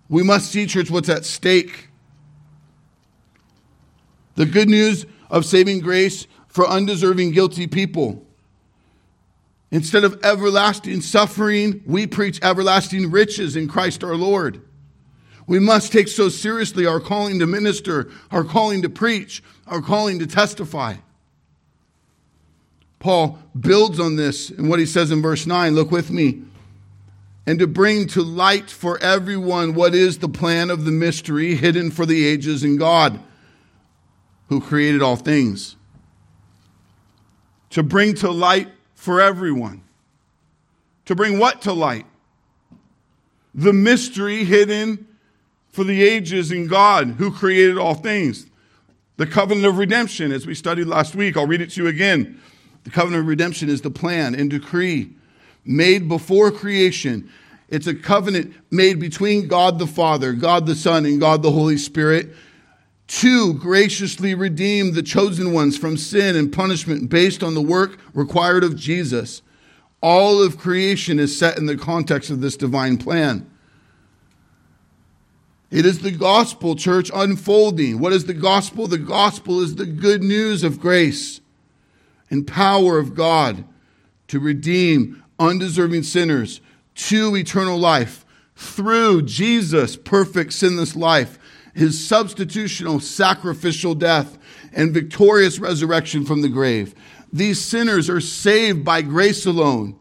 We 0.09 0.22
must 0.22 0.50
see 0.50 0.66
church 0.66 0.90
what's 0.90 1.11
at 1.11 1.26
stake. 1.26 1.88
The 4.37 4.46
good 4.46 4.68
news 4.68 5.04
of 5.31 5.45
saving 5.45 5.81
grace 5.81 6.27
for 6.47 6.67
undeserving 6.67 7.31
guilty 7.31 7.67
people 7.67 8.25
instead 9.71 10.05
of 10.05 10.19
everlasting 10.25 11.01
suffering 11.01 11.83
we 11.87 12.07
preach 12.07 12.41
everlasting 12.43 13.11
riches 13.11 13.57
in 13.57 13.69
christ 13.69 14.03
our 14.03 14.17
lord 14.17 14.62
we 15.49 15.59
must 15.59 15.93
take 15.93 16.09
so 16.09 16.29
seriously 16.29 16.85
our 16.85 17.01
calling 17.01 17.38
to 17.38 17.47
minister, 17.47 18.11
our 18.31 18.45
calling 18.45 18.83
to 18.83 18.91
preach, 18.91 19.43
our 19.67 19.81
calling 19.81 20.19
to 20.19 20.27
testify. 20.27 20.97
Paul 22.99 23.38
builds 23.59 23.99
on 23.99 24.17
this 24.17 24.51
in 24.51 24.69
what 24.69 24.79
he 24.79 24.85
says 24.85 25.11
in 25.11 25.23
verse 25.23 25.47
9. 25.47 25.75
Look 25.75 25.91
with 25.91 26.11
me. 26.11 26.43
And 27.47 27.59
to 27.61 27.67
bring 27.67 28.09
to 28.09 28.23
light 28.23 28.69
for 28.69 28.99
everyone 28.99 29.73
what 29.73 29.95
is 29.95 30.19
the 30.19 30.29
plan 30.29 30.69
of 30.69 30.85
the 30.85 30.91
mystery 30.91 31.55
hidden 31.55 31.91
for 31.91 32.05
the 32.05 32.27
ages 32.27 32.62
in 32.62 32.77
God, 32.77 33.19
who 34.48 34.61
created 34.61 35.02
all 35.02 35.16
things. 35.16 35.76
To 37.70 37.82
bring 37.82 38.14
to 38.16 38.30
light 38.30 38.68
for 38.94 39.20
everyone. 39.20 39.82
To 41.06 41.14
bring 41.14 41.38
what 41.38 41.62
to 41.62 41.72
light? 41.72 42.06
The 43.54 43.72
mystery 43.72 44.44
hidden 44.44 45.06
for 45.70 45.84
the 45.84 46.02
ages 46.02 46.50
in 46.50 46.66
God 46.66 47.16
who 47.18 47.30
created 47.30 47.78
all 47.78 47.94
things. 47.94 48.46
The 49.16 49.26
covenant 49.26 49.66
of 49.66 49.78
redemption, 49.78 50.32
as 50.32 50.46
we 50.46 50.54
studied 50.54 50.87
last 50.87 51.14
week, 51.14 51.37
I'll 51.37 51.46
read 51.46 51.61
it 51.61 51.70
to 51.70 51.82
you 51.82 51.88
again. 51.88 52.40
The 52.84 52.90
covenant 52.90 53.22
of 53.22 53.26
redemption 53.26 53.68
is 53.68 53.82
the 53.82 53.90
plan 53.90 54.34
and 54.34 54.48
decree 54.48 55.11
made 55.64 56.08
before 56.08 56.50
creation. 56.50 57.30
It's 57.68 57.87
a 57.87 57.94
covenant 57.94 58.54
made 58.70 58.98
between 58.98 59.48
God 59.48 59.78
the 59.78 59.87
Father, 59.87 60.32
God 60.32 60.66
the 60.66 60.74
Son, 60.74 61.04
and 61.04 61.20
God 61.20 61.42
the 61.42 61.50
Holy 61.50 61.76
Spirit 61.76 62.30
to 63.09 63.55
graciously 63.55 64.35
redeem 64.35 64.92
the 64.92 65.03
chosen 65.03 65.53
ones 65.53 65.77
from 65.77 65.97
sin 65.97 66.37
and 66.37 66.53
punishment 66.53 67.09
based 67.09 67.42
on 67.42 67.55
the 67.55 67.62
work 67.62 67.99
required 68.14 68.62
of 68.62 68.77
Jesus. 68.77 69.42
All 70.01 70.42
of 70.42 70.59
creation 70.59 71.18
is 71.18 71.37
set 71.37 71.59
in 71.59 71.66
the 71.66 71.77
context 71.77 72.31
of 72.31 72.40
this 72.40 72.57
divine 72.57 72.99
plan. 72.99 73.51
It 75.71 75.85
is 75.85 76.01
the 76.01 76.11
gospel, 76.11 76.77
church, 76.77 77.11
unfolding. 77.14 77.99
What 77.99 78.12
is 78.12 78.25
the 78.25 78.35
gospel? 78.35 78.87
The 78.87 78.99
gospel 78.99 79.61
is 79.61 79.75
the 79.75 79.87
good 79.87 80.23
news 80.23 80.62
of 80.62 80.81
grace 80.81 81.40
and 82.31 82.47
power 82.47 82.99
of 82.99 83.14
God 83.14 83.64
to 84.29 84.38
redeem 84.38 85.23
undeserving 85.38 86.05
sinners 86.05 86.61
to 86.94 87.37
eternal 87.37 87.79
life 87.79 88.25
through 88.57 89.23
Jesus' 89.23 89.97
perfect 89.97 90.53
sinless 90.53 90.97
life, 90.97 91.38
his 91.79 91.97
substitutional 91.97 93.01
sacrificial 93.01 93.95
death, 93.95 94.37
and 94.73 94.93
victorious 94.93 95.61
resurrection 95.61 96.25
from 96.25 96.43
the 96.43 96.49
grave. 96.49 96.93
These 97.33 97.61
sinners 97.61 98.11
are 98.11 98.21
saved 98.21 98.85
by 98.85 99.03
grace 99.03 99.47
alone, 99.47 99.99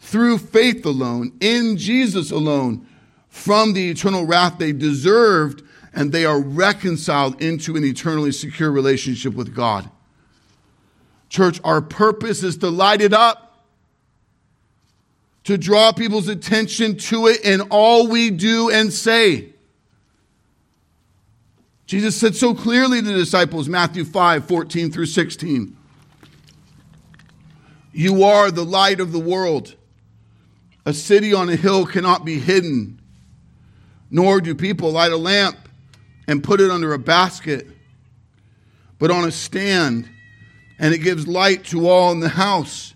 through 0.00 0.38
faith 0.38 0.84
alone, 0.86 1.32
in 1.40 1.76
Jesus 1.76 2.30
alone, 2.30 2.86
from 3.28 3.74
the 3.74 3.90
eternal 3.90 4.24
wrath 4.24 4.58
they 4.58 4.72
deserved, 4.72 5.62
and 5.92 6.10
they 6.10 6.24
are 6.24 6.40
reconciled 6.40 7.40
into 7.42 7.76
an 7.76 7.84
eternally 7.84 8.32
secure 8.32 8.72
relationship 8.72 9.34
with 9.34 9.54
God. 9.54 9.90
Church, 11.28 11.60
our 11.62 11.82
purpose 11.82 12.42
is 12.42 12.56
to 12.58 12.70
light 12.70 13.02
it 13.02 13.12
up, 13.12 13.62
to 15.44 15.58
draw 15.58 15.92
people's 15.92 16.28
attention 16.28 16.96
to 16.96 17.26
it 17.26 17.44
in 17.44 17.60
all 17.70 18.08
we 18.08 18.30
do 18.30 18.70
and 18.70 18.90
say. 18.90 19.50
Jesus 21.90 22.16
said 22.16 22.36
so 22.36 22.54
clearly 22.54 23.02
to 23.02 23.08
the 23.08 23.14
disciples, 23.14 23.68
Matthew 23.68 24.04
5 24.04 24.44
14 24.44 24.92
through 24.92 25.06
16. 25.06 25.76
You 27.92 28.22
are 28.22 28.52
the 28.52 28.64
light 28.64 29.00
of 29.00 29.10
the 29.10 29.18
world. 29.18 29.74
A 30.86 30.94
city 30.94 31.34
on 31.34 31.48
a 31.48 31.56
hill 31.56 31.84
cannot 31.86 32.24
be 32.24 32.38
hidden, 32.38 33.00
nor 34.08 34.40
do 34.40 34.54
people 34.54 34.92
light 34.92 35.10
a 35.10 35.16
lamp 35.16 35.68
and 36.28 36.44
put 36.44 36.60
it 36.60 36.70
under 36.70 36.94
a 36.94 36.98
basket, 37.00 37.66
but 39.00 39.10
on 39.10 39.24
a 39.24 39.32
stand, 39.32 40.08
and 40.78 40.94
it 40.94 40.98
gives 40.98 41.26
light 41.26 41.64
to 41.64 41.88
all 41.88 42.12
in 42.12 42.20
the 42.20 42.28
house. 42.28 42.94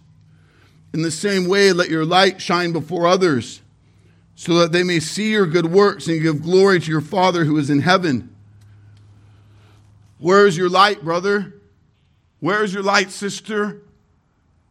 In 0.92 1.02
the 1.02 1.10
same 1.10 1.48
way, 1.48 1.72
let 1.72 1.90
your 1.90 2.04
light 2.04 2.40
shine 2.40 2.70
before 2.70 3.08
others, 3.08 3.60
so 4.36 4.54
that 4.60 4.70
they 4.70 4.84
may 4.84 5.00
see 5.00 5.32
your 5.32 5.46
good 5.46 5.66
works 5.66 6.06
and 6.06 6.22
give 6.22 6.42
glory 6.42 6.78
to 6.78 6.90
your 6.92 7.00
Father 7.00 7.44
who 7.44 7.56
is 7.56 7.70
in 7.70 7.80
heaven. 7.80 8.30
Where 10.24 10.46
is 10.46 10.56
your 10.56 10.70
light, 10.70 11.04
brother? 11.04 11.52
Where 12.40 12.64
is 12.64 12.72
your 12.72 12.82
light, 12.82 13.10
sister? 13.10 13.82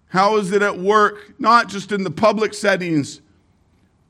How 0.08 0.38
is 0.38 0.52
it 0.52 0.63
at 0.63 0.80
work? 0.80 1.39
Not 1.39 1.70
just 1.70 1.92
in 1.92 2.04
the 2.04 2.10
public 2.10 2.56
settings, 2.56 3.22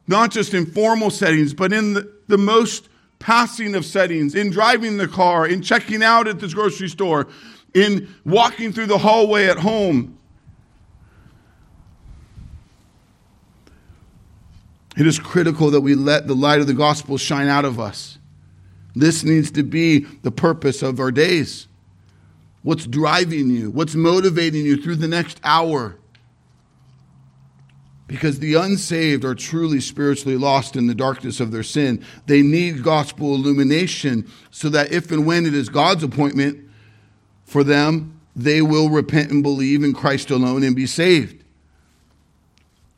not 0.07 0.31
just 0.31 0.53
in 0.53 0.65
formal 0.65 1.09
settings, 1.09 1.53
but 1.53 1.73
in 1.73 1.95
the, 1.95 2.09
the 2.29 2.37
most 2.37 2.87
passing 3.19 3.75
of 3.75 3.83
settings, 3.83 4.35
in 4.35 4.51
driving 4.51 4.95
the 4.95 5.05
car, 5.05 5.45
in 5.45 5.61
checking 5.61 6.01
out 6.01 6.29
at 6.29 6.39
this 6.39 6.53
grocery 6.53 6.87
store, 6.87 7.27
in 7.73 8.07
walking 8.23 8.71
through 8.71 8.85
the 8.85 8.99
hallway 8.99 9.47
at 9.47 9.57
home. 9.57 10.17
It 14.95 15.05
is 15.05 15.19
critical 15.19 15.71
that 15.71 15.81
we 15.81 15.93
let 15.93 16.25
the 16.25 16.35
light 16.35 16.61
of 16.61 16.67
the 16.67 16.73
gospel 16.73 17.17
shine 17.17 17.49
out 17.49 17.65
of 17.65 17.81
us. 17.81 18.17
This 18.95 19.23
needs 19.23 19.51
to 19.51 19.63
be 19.63 19.99
the 19.99 20.31
purpose 20.31 20.81
of 20.81 20.99
our 20.99 21.11
days. 21.11 21.67
What's 22.61 22.87
driving 22.87 23.49
you? 23.49 23.69
What's 23.69 23.95
motivating 23.95 24.65
you 24.65 24.81
through 24.81 24.97
the 24.97 25.07
next 25.07 25.39
hour? 25.43 25.97
Because 28.07 28.39
the 28.39 28.55
unsaved 28.55 29.25
are 29.25 29.35
truly 29.35 29.79
spiritually 29.79 30.37
lost 30.37 30.75
in 30.75 30.87
the 30.87 30.95
darkness 30.95 31.39
of 31.39 31.51
their 31.51 31.63
sin. 31.63 32.05
They 32.27 32.41
need 32.41 32.83
gospel 32.83 33.33
illumination 33.33 34.29
so 34.51 34.69
that 34.69 34.91
if 34.91 35.11
and 35.11 35.25
when 35.25 35.45
it 35.45 35.53
is 35.53 35.69
God's 35.69 36.03
appointment 36.03 36.69
for 37.43 37.63
them, 37.63 38.19
they 38.35 38.61
will 38.61 38.89
repent 38.89 39.31
and 39.31 39.43
believe 39.43 39.83
in 39.83 39.93
Christ 39.93 40.31
alone 40.31 40.63
and 40.63 40.75
be 40.75 40.85
saved. 40.85 41.43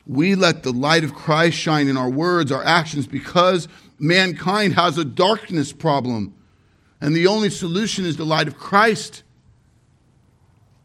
We 0.06 0.34
let 0.34 0.62
the 0.62 0.72
light 0.72 1.02
of 1.02 1.14
Christ 1.14 1.56
shine 1.56 1.88
in 1.88 1.96
our 1.96 2.08
words, 2.08 2.52
our 2.52 2.64
actions, 2.64 3.06
because 3.06 3.66
mankind 3.98 4.74
has 4.74 4.98
a 4.98 5.04
darkness 5.04 5.72
problem. 5.72 6.34
And 7.00 7.14
the 7.14 7.26
only 7.26 7.50
solution 7.50 8.04
is 8.04 8.16
the 8.16 8.24
light 8.24 8.48
of 8.48 8.56
Christ. 8.56 9.22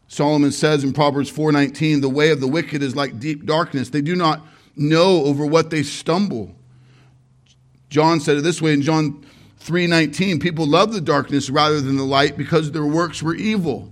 Solomon 0.08 0.52
says 0.52 0.84
in 0.84 0.91
Proverbs 0.91 1.30
4:19, 1.30 2.02
"The 2.02 2.10
way 2.10 2.32
of 2.32 2.41
the 2.41 2.47
wicked 2.47 2.84
is 2.84 2.95
like 2.95 3.19
deep 3.19 3.45
darkness. 3.45 3.89
They 3.89 4.02
do 4.02 4.15
not 4.15 4.45
know 4.76 5.24
over 5.24 5.45
what 5.45 5.69
they 5.69 5.84
stumble." 5.84 6.54
John 7.89 8.19
said 8.19 8.38
it 8.38 8.41
this 8.41 8.62
way 8.62 8.74
in 8.74 8.82
John 8.82 9.24
3:19, 9.58 10.39
"People 10.39 10.67
love 10.67 10.91
the 10.91 11.02
darkness 11.02 11.50
rather 11.50 11.80
than 11.80 11.95
the 11.95 12.04
light 12.04 12.38
because 12.38 12.71
their 12.71 12.86
works 12.86 13.24
were 13.24 13.36
evil." 13.36 13.91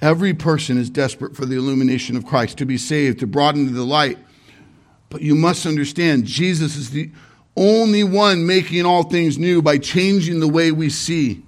Every 0.00 0.32
person 0.32 0.78
is 0.78 0.90
desperate 0.90 1.36
for 1.36 1.44
the 1.44 1.56
illumination 1.56 2.16
of 2.16 2.24
Christ, 2.24 2.56
to 2.58 2.66
be 2.66 2.78
saved, 2.78 3.18
to 3.20 3.26
broaden 3.26 3.72
the 3.72 3.84
light. 3.84 4.18
But 5.10 5.22
you 5.22 5.34
must 5.34 5.66
understand, 5.66 6.26
Jesus 6.26 6.76
is 6.76 6.90
the 6.90 7.10
only 7.56 8.04
one 8.04 8.46
making 8.46 8.84
all 8.84 9.04
things 9.04 9.38
new 9.38 9.62
by 9.62 9.78
changing 9.78 10.40
the 10.40 10.48
way 10.48 10.70
we 10.70 10.90
see 10.90 11.42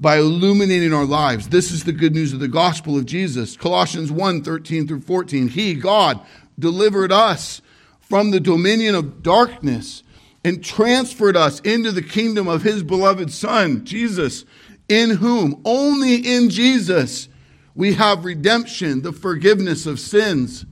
by 0.00 0.18
illuminating 0.18 0.92
our 0.92 1.04
lives. 1.04 1.48
This 1.48 1.70
is 1.70 1.84
the 1.84 1.92
good 1.92 2.14
news 2.14 2.32
of 2.32 2.40
the 2.40 2.48
gospel 2.48 2.96
of 2.96 3.06
Jesus. 3.06 3.56
Colossians 3.56 4.12
1 4.12 4.42
13 4.42 4.86
through 4.86 5.00
14. 5.00 5.48
He, 5.48 5.74
God, 5.74 6.20
delivered 6.58 7.12
us 7.12 7.60
from 8.00 8.30
the 8.30 8.40
dominion 8.40 8.94
of 8.94 9.22
darkness 9.22 10.02
and 10.44 10.64
transferred 10.64 11.36
us 11.36 11.60
into 11.60 11.90
the 11.90 12.02
kingdom 12.02 12.48
of 12.48 12.62
his 12.62 12.82
beloved 12.82 13.32
Son, 13.32 13.84
Jesus, 13.84 14.44
in 14.88 15.10
whom, 15.10 15.60
only 15.64 16.14
in 16.14 16.48
Jesus, 16.48 17.28
we 17.74 17.94
have 17.94 18.24
redemption, 18.24 19.02
the 19.02 19.12
forgiveness 19.12 19.84
of 19.84 20.00
sins. 20.00 20.64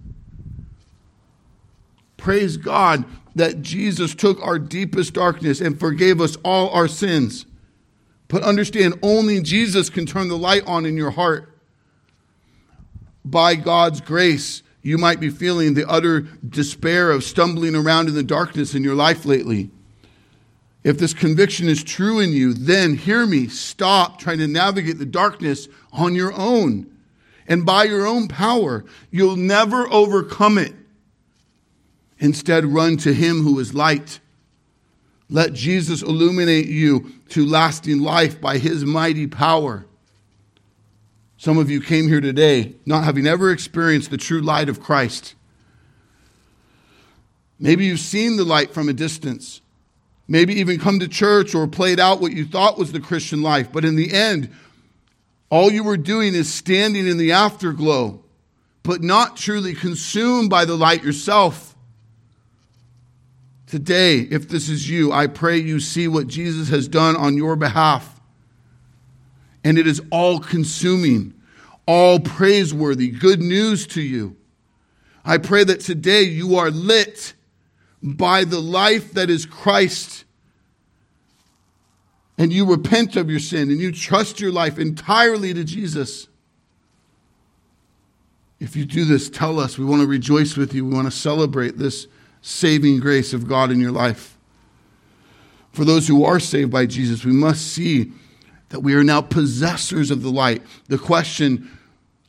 Praise 2.26 2.56
God 2.56 3.04
that 3.36 3.62
Jesus 3.62 4.12
took 4.12 4.42
our 4.42 4.58
deepest 4.58 5.14
darkness 5.14 5.60
and 5.60 5.78
forgave 5.78 6.20
us 6.20 6.36
all 6.44 6.70
our 6.70 6.88
sins. 6.88 7.46
But 8.26 8.42
understand, 8.42 8.98
only 9.00 9.40
Jesus 9.40 9.88
can 9.88 10.06
turn 10.06 10.26
the 10.26 10.36
light 10.36 10.66
on 10.66 10.86
in 10.86 10.96
your 10.96 11.12
heart. 11.12 11.56
By 13.24 13.54
God's 13.54 14.00
grace, 14.00 14.64
you 14.82 14.98
might 14.98 15.20
be 15.20 15.30
feeling 15.30 15.74
the 15.74 15.88
utter 15.88 16.22
despair 16.44 17.12
of 17.12 17.22
stumbling 17.22 17.76
around 17.76 18.08
in 18.08 18.16
the 18.16 18.24
darkness 18.24 18.74
in 18.74 18.82
your 18.82 18.96
life 18.96 19.24
lately. 19.24 19.70
If 20.82 20.98
this 20.98 21.14
conviction 21.14 21.68
is 21.68 21.84
true 21.84 22.18
in 22.18 22.32
you, 22.32 22.54
then 22.54 22.96
hear 22.96 23.24
me. 23.24 23.46
Stop 23.46 24.18
trying 24.18 24.38
to 24.38 24.48
navigate 24.48 24.98
the 24.98 25.06
darkness 25.06 25.68
on 25.92 26.16
your 26.16 26.32
own. 26.32 26.90
And 27.46 27.64
by 27.64 27.84
your 27.84 28.04
own 28.04 28.26
power, 28.26 28.84
you'll 29.12 29.36
never 29.36 29.86
overcome 29.92 30.58
it. 30.58 30.74
Instead, 32.18 32.64
run 32.64 32.96
to 32.98 33.12
Him 33.12 33.42
who 33.42 33.58
is 33.58 33.74
light 33.74 34.20
let 35.28 35.52
Jesus 35.52 36.02
illuminate 36.02 36.66
you 36.66 37.12
to 37.30 37.46
lasting 37.46 38.00
life 38.00 38.40
by 38.40 38.58
his 38.58 38.84
mighty 38.84 39.26
power. 39.26 39.84
Some 41.36 41.58
of 41.58 41.68
you 41.68 41.80
came 41.80 42.08
here 42.08 42.20
today 42.20 42.74
not 42.86 43.04
having 43.04 43.26
ever 43.26 43.50
experienced 43.50 44.10
the 44.10 44.16
true 44.16 44.40
light 44.40 44.68
of 44.68 44.80
Christ. 44.80 45.34
Maybe 47.58 47.86
you've 47.86 48.00
seen 48.00 48.36
the 48.36 48.44
light 48.44 48.72
from 48.72 48.88
a 48.88 48.92
distance. 48.92 49.60
Maybe 50.28 50.54
even 50.54 50.78
come 50.78 51.00
to 51.00 51.08
church 51.08 51.54
or 51.54 51.66
played 51.66 51.98
out 51.98 52.20
what 52.20 52.32
you 52.32 52.44
thought 52.44 52.78
was 52.78 52.92
the 52.92 53.00
Christian 53.00 53.42
life. 53.42 53.72
But 53.72 53.84
in 53.84 53.96
the 53.96 54.12
end, 54.12 54.50
all 55.50 55.70
you 55.70 55.84
were 55.84 55.96
doing 55.96 56.34
is 56.34 56.52
standing 56.52 57.06
in 57.06 57.16
the 57.16 57.32
afterglow, 57.32 58.22
but 58.82 59.02
not 59.02 59.36
truly 59.36 59.74
consumed 59.74 60.50
by 60.50 60.64
the 60.64 60.76
light 60.76 61.02
yourself. 61.02 61.75
Today, 63.66 64.20
if 64.20 64.48
this 64.48 64.68
is 64.68 64.88
you, 64.88 65.12
I 65.12 65.26
pray 65.26 65.58
you 65.58 65.80
see 65.80 66.06
what 66.06 66.28
Jesus 66.28 66.68
has 66.68 66.86
done 66.86 67.16
on 67.16 67.36
your 67.36 67.56
behalf. 67.56 68.20
And 69.64 69.76
it 69.78 69.86
is 69.86 70.00
all 70.10 70.38
consuming, 70.38 71.34
all 71.86 72.20
praiseworthy, 72.20 73.08
good 73.08 73.40
news 73.40 73.86
to 73.88 74.00
you. 74.00 74.36
I 75.24 75.38
pray 75.38 75.64
that 75.64 75.80
today 75.80 76.22
you 76.22 76.56
are 76.56 76.70
lit 76.70 77.34
by 78.00 78.44
the 78.44 78.60
life 78.60 79.14
that 79.14 79.28
is 79.28 79.44
Christ, 79.44 80.24
and 82.38 82.52
you 82.52 82.66
repent 82.66 83.16
of 83.16 83.28
your 83.28 83.40
sin 83.40 83.70
and 83.70 83.80
you 83.80 83.90
trust 83.90 84.40
your 84.40 84.52
life 84.52 84.78
entirely 84.78 85.54
to 85.54 85.64
Jesus, 85.64 86.28
if 88.60 88.76
you 88.76 88.84
do 88.84 89.04
this, 89.04 89.28
tell 89.28 89.58
us. 89.58 89.78
We 89.78 89.84
want 89.84 90.02
to 90.02 90.08
rejoice 90.08 90.56
with 90.56 90.72
you. 90.72 90.84
We 90.84 90.94
want 90.94 91.06
to 91.06 91.16
celebrate 91.16 91.76
this 91.76 92.06
saving 92.46 93.00
grace 93.00 93.32
of 93.32 93.48
God 93.48 93.72
in 93.72 93.80
your 93.80 93.90
life. 93.90 94.38
For 95.72 95.84
those 95.84 96.06
who 96.06 96.24
are 96.24 96.38
saved 96.38 96.70
by 96.70 96.86
Jesus, 96.86 97.24
we 97.24 97.32
must 97.32 97.72
see 97.72 98.12
that 98.68 98.80
we 98.80 98.94
are 98.94 99.02
now 99.02 99.20
possessors 99.20 100.12
of 100.12 100.22
the 100.22 100.30
light. 100.30 100.62
The 100.86 100.96
question 100.96 101.68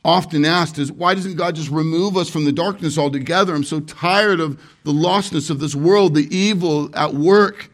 often 0.04 0.44
asked 0.44 0.76
is 0.76 0.90
why 0.90 1.14
doesn't 1.14 1.36
God 1.36 1.54
just 1.54 1.70
remove 1.70 2.16
us 2.16 2.28
from 2.28 2.44
the 2.44 2.52
darkness 2.52 2.98
altogether? 2.98 3.54
I'm 3.54 3.62
so 3.62 3.78
tired 3.78 4.40
of 4.40 4.60
the 4.82 4.92
lostness 4.92 5.50
of 5.50 5.60
this 5.60 5.76
world, 5.76 6.16
the 6.16 6.36
evil 6.36 6.90
at 6.98 7.14
work. 7.14 7.70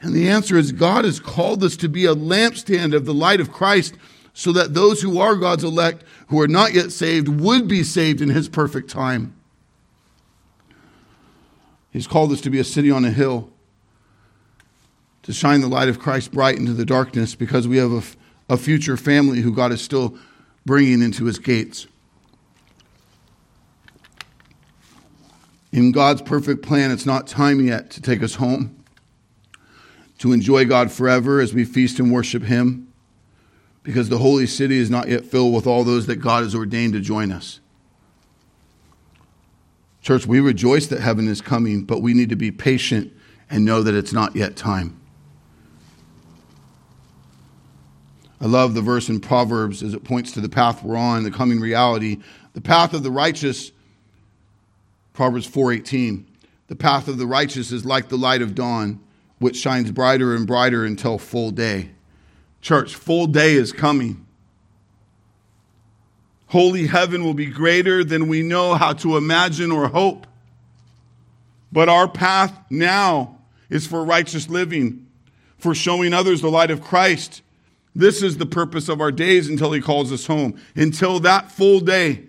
And 0.00 0.12
the 0.12 0.28
answer 0.28 0.56
is 0.56 0.72
God 0.72 1.04
has 1.04 1.20
called 1.20 1.62
us 1.62 1.76
to 1.76 1.88
be 1.88 2.06
a 2.06 2.14
lampstand 2.14 2.92
of 2.92 3.04
the 3.04 3.14
light 3.14 3.40
of 3.40 3.52
Christ 3.52 3.94
so 4.32 4.50
that 4.50 4.74
those 4.74 5.00
who 5.00 5.20
are 5.20 5.36
God's 5.36 5.62
elect, 5.62 6.02
who 6.26 6.40
are 6.40 6.48
not 6.48 6.74
yet 6.74 6.90
saved, 6.90 7.28
would 7.28 7.68
be 7.68 7.84
saved 7.84 8.20
in 8.20 8.30
his 8.30 8.48
perfect 8.48 8.90
time. 8.90 9.37
He's 11.90 12.06
called 12.06 12.32
us 12.32 12.40
to 12.42 12.50
be 12.50 12.58
a 12.58 12.64
city 12.64 12.90
on 12.90 13.04
a 13.04 13.10
hill, 13.10 13.50
to 15.22 15.32
shine 15.32 15.60
the 15.60 15.68
light 15.68 15.88
of 15.88 15.98
Christ 15.98 16.32
bright 16.32 16.58
into 16.58 16.72
the 16.72 16.84
darkness 16.84 17.34
because 17.34 17.66
we 17.66 17.78
have 17.78 17.92
a, 17.92 18.02
a 18.54 18.56
future 18.56 18.96
family 18.96 19.40
who 19.40 19.52
God 19.52 19.72
is 19.72 19.80
still 19.80 20.16
bringing 20.64 21.02
into 21.02 21.24
his 21.24 21.38
gates. 21.38 21.86
In 25.72 25.92
God's 25.92 26.22
perfect 26.22 26.62
plan, 26.62 26.90
it's 26.90 27.06
not 27.06 27.26
time 27.26 27.60
yet 27.60 27.90
to 27.90 28.00
take 28.00 28.22
us 28.22 28.36
home, 28.36 28.82
to 30.18 30.32
enjoy 30.32 30.64
God 30.64 30.90
forever 30.90 31.40
as 31.40 31.52
we 31.52 31.64
feast 31.64 31.98
and 31.98 32.12
worship 32.12 32.42
him, 32.44 32.92
because 33.82 34.08
the 34.08 34.18
holy 34.18 34.46
city 34.46 34.78
is 34.78 34.90
not 34.90 35.08
yet 35.08 35.24
filled 35.24 35.54
with 35.54 35.66
all 35.66 35.84
those 35.84 36.06
that 36.06 36.16
God 36.16 36.42
has 36.42 36.54
ordained 36.54 36.94
to 36.94 37.00
join 37.00 37.32
us. 37.32 37.60
Church, 40.00 40.26
we 40.26 40.40
rejoice 40.40 40.86
that 40.86 41.00
heaven 41.00 41.28
is 41.28 41.40
coming, 41.40 41.84
but 41.84 42.00
we 42.00 42.14
need 42.14 42.30
to 42.30 42.36
be 42.36 42.50
patient 42.50 43.12
and 43.50 43.64
know 43.64 43.82
that 43.82 43.94
it's 43.94 44.12
not 44.12 44.36
yet 44.36 44.56
time. 44.56 44.98
I 48.40 48.46
love 48.46 48.74
the 48.74 48.80
verse 48.80 49.08
in 49.08 49.20
Proverbs 49.20 49.82
as 49.82 49.94
it 49.94 50.04
points 50.04 50.30
to 50.32 50.40
the 50.40 50.48
path 50.48 50.84
we're 50.84 50.96
on, 50.96 51.24
the 51.24 51.30
coming 51.30 51.58
reality. 51.58 52.18
The 52.52 52.60
path 52.60 52.94
of 52.94 53.02
the 53.02 53.10
righteous, 53.10 53.72
Proverbs 55.12 55.46
4:18. 55.46 56.24
The 56.68 56.76
path 56.76 57.08
of 57.08 57.18
the 57.18 57.26
righteous 57.26 57.72
is 57.72 57.84
like 57.84 58.08
the 58.08 58.18
light 58.18 58.42
of 58.42 58.54
dawn, 58.54 59.00
which 59.38 59.56
shines 59.56 59.90
brighter 59.90 60.34
and 60.36 60.46
brighter 60.46 60.84
until 60.84 61.18
full 61.18 61.50
day. 61.50 61.90
Church, 62.60 62.94
full 62.94 63.26
day 63.26 63.54
is 63.54 63.72
coming. 63.72 64.24
Holy 66.48 66.86
heaven 66.86 67.24
will 67.24 67.34
be 67.34 67.46
greater 67.46 68.02
than 68.04 68.28
we 68.28 68.42
know 68.42 68.74
how 68.74 68.92
to 68.94 69.16
imagine 69.16 69.70
or 69.70 69.88
hope. 69.88 70.26
But 71.70 71.88
our 71.88 72.08
path 72.08 72.58
now 72.70 73.38
is 73.68 73.86
for 73.86 74.04
righteous 74.04 74.48
living, 74.48 75.06
for 75.58 75.74
showing 75.74 76.14
others 76.14 76.40
the 76.40 76.50
light 76.50 76.70
of 76.70 76.82
Christ 76.82 77.42
this 77.98 78.22
is 78.22 78.36
the 78.36 78.46
purpose 78.46 78.88
of 78.88 79.00
our 79.00 79.10
days 79.10 79.48
until 79.48 79.72
He 79.72 79.80
calls 79.80 80.12
us 80.12 80.24
home. 80.24 80.56
Until 80.76 81.18
that 81.18 81.50
full 81.50 81.80
day. 81.80 82.22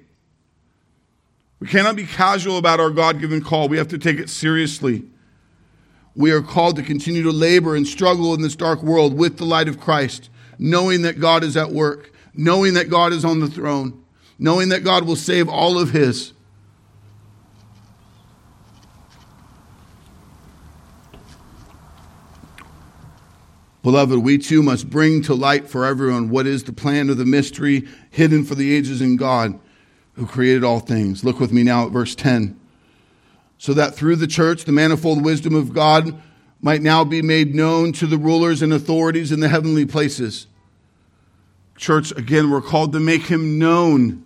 We 1.59 1.67
cannot 1.67 1.95
be 1.95 2.07
casual 2.07 2.57
about 2.57 2.79
our 2.79 2.89
God 2.89 3.19
given 3.19 3.43
call. 3.43 3.69
We 3.69 3.77
have 3.77 3.89
to 3.89 3.99
take 3.99 4.17
it 4.17 4.31
seriously. 4.31 5.03
We 6.15 6.31
are 6.31 6.41
called 6.41 6.75
to 6.77 6.81
continue 6.81 7.21
to 7.21 7.31
labor 7.31 7.75
and 7.75 7.85
struggle 7.85 8.33
in 8.33 8.41
this 8.41 8.55
dark 8.55 8.81
world 8.81 9.13
with 9.13 9.37
the 9.37 9.45
light 9.45 9.67
of 9.67 9.79
Christ, 9.79 10.31
knowing 10.57 11.03
that 11.03 11.19
God 11.19 11.43
is 11.43 11.55
at 11.55 11.69
work, 11.69 12.13
knowing 12.33 12.73
that 12.73 12.89
God 12.89 13.13
is 13.13 13.23
on 13.23 13.39
the 13.39 13.47
throne, 13.47 14.03
knowing 14.39 14.69
that 14.69 14.83
God 14.83 15.03
will 15.03 15.15
save 15.15 15.47
all 15.47 15.77
of 15.77 15.91
His. 15.91 16.33
Beloved, 23.81 24.19
we 24.19 24.37
too 24.37 24.61
must 24.61 24.89
bring 24.89 25.21
to 25.23 25.33
light 25.33 25.69
for 25.69 25.85
everyone 25.85 26.29
what 26.29 26.45
is 26.45 26.63
the 26.63 26.73
plan 26.73 27.09
of 27.09 27.17
the 27.17 27.25
mystery 27.25 27.87
hidden 28.09 28.43
for 28.43 28.55
the 28.55 28.75
ages 28.75 29.01
in 29.01 29.15
God 29.15 29.59
who 30.13 30.25
created 30.25 30.63
all 30.63 30.79
things. 30.79 31.23
Look 31.23 31.39
with 31.39 31.53
me 31.53 31.63
now 31.63 31.85
at 31.85 31.91
verse 31.91 32.13
10. 32.13 32.59
So 33.57 33.73
that 33.73 33.95
through 33.95 34.17
the 34.17 34.27
church, 34.27 34.65
the 34.65 34.71
manifold 34.71 35.23
wisdom 35.23 35.55
of 35.55 35.73
God 35.73 36.21
might 36.61 36.81
now 36.81 37.05
be 37.05 37.21
made 37.21 37.55
known 37.55 37.93
to 37.93 38.05
the 38.05 38.17
rulers 38.17 38.61
and 38.61 38.73
authorities 38.73 39.31
in 39.31 39.39
the 39.39 39.47
heavenly 39.47 39.85
places. 39.85 40.47
Church, 41.77 42.11
again, 42.11 42.51
we're 42.51 42.61
called 42.61 42.91
to 42.93 42.99
make 42.99 43.23
him 43.23 43.57
known. 43.57 44.25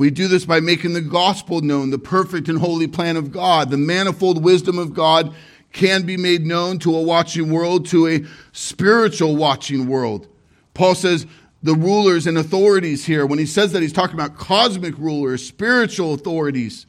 We 0.00 0.10
do 0.10 0.28
this 0.28 0.46
by 0.46 0.60
making 0.60 0.94
the 0.94 1.02
gospel 1.02 1.60
known, 1.60 1.90
the 1.90 1.98
perfect 1.98 2.48
and 2.48 2.58
holy 2.58 2.86
plan 2.86 3.18
of 3.18 3.30
God, 3.30 3.68
the 3.68 3.76
manifold 3.76 4.42
wisdom 4.42 4.78
of 4.78 4.94
God 4.94 5.34
can 5.74 6.06
be 6.06 6.16
made 6.16 6.46
known 6.46 6.78
to 6.78 6.96
a 6.96 7.02
watching 7.02 7.50
world, 7.50 7.84
to 7.88 8.08
a 8.08 8.24
spiritual 8.52 9.36
watching 9.36 9.88
world. 9.88 10.26
Paul 10.72 10.94
says 10.94 11.26
the 11.62 11.74
rulers 11.74 12.26
and 12.26 12.38
authorities 12.38 13.04
here, 13.04 13.26
when 13.26 13.38
he 13.38 13.44
says 13.44 13.72
that, 13.72 13.82
he's 13.82 13.92
talking 13.92 14.14
about 14.14 14.38
cosmic 14.38 14.96
rulers, 14.96 15.46
spiritual 15.46 16.14
authorities, 16.14 16.86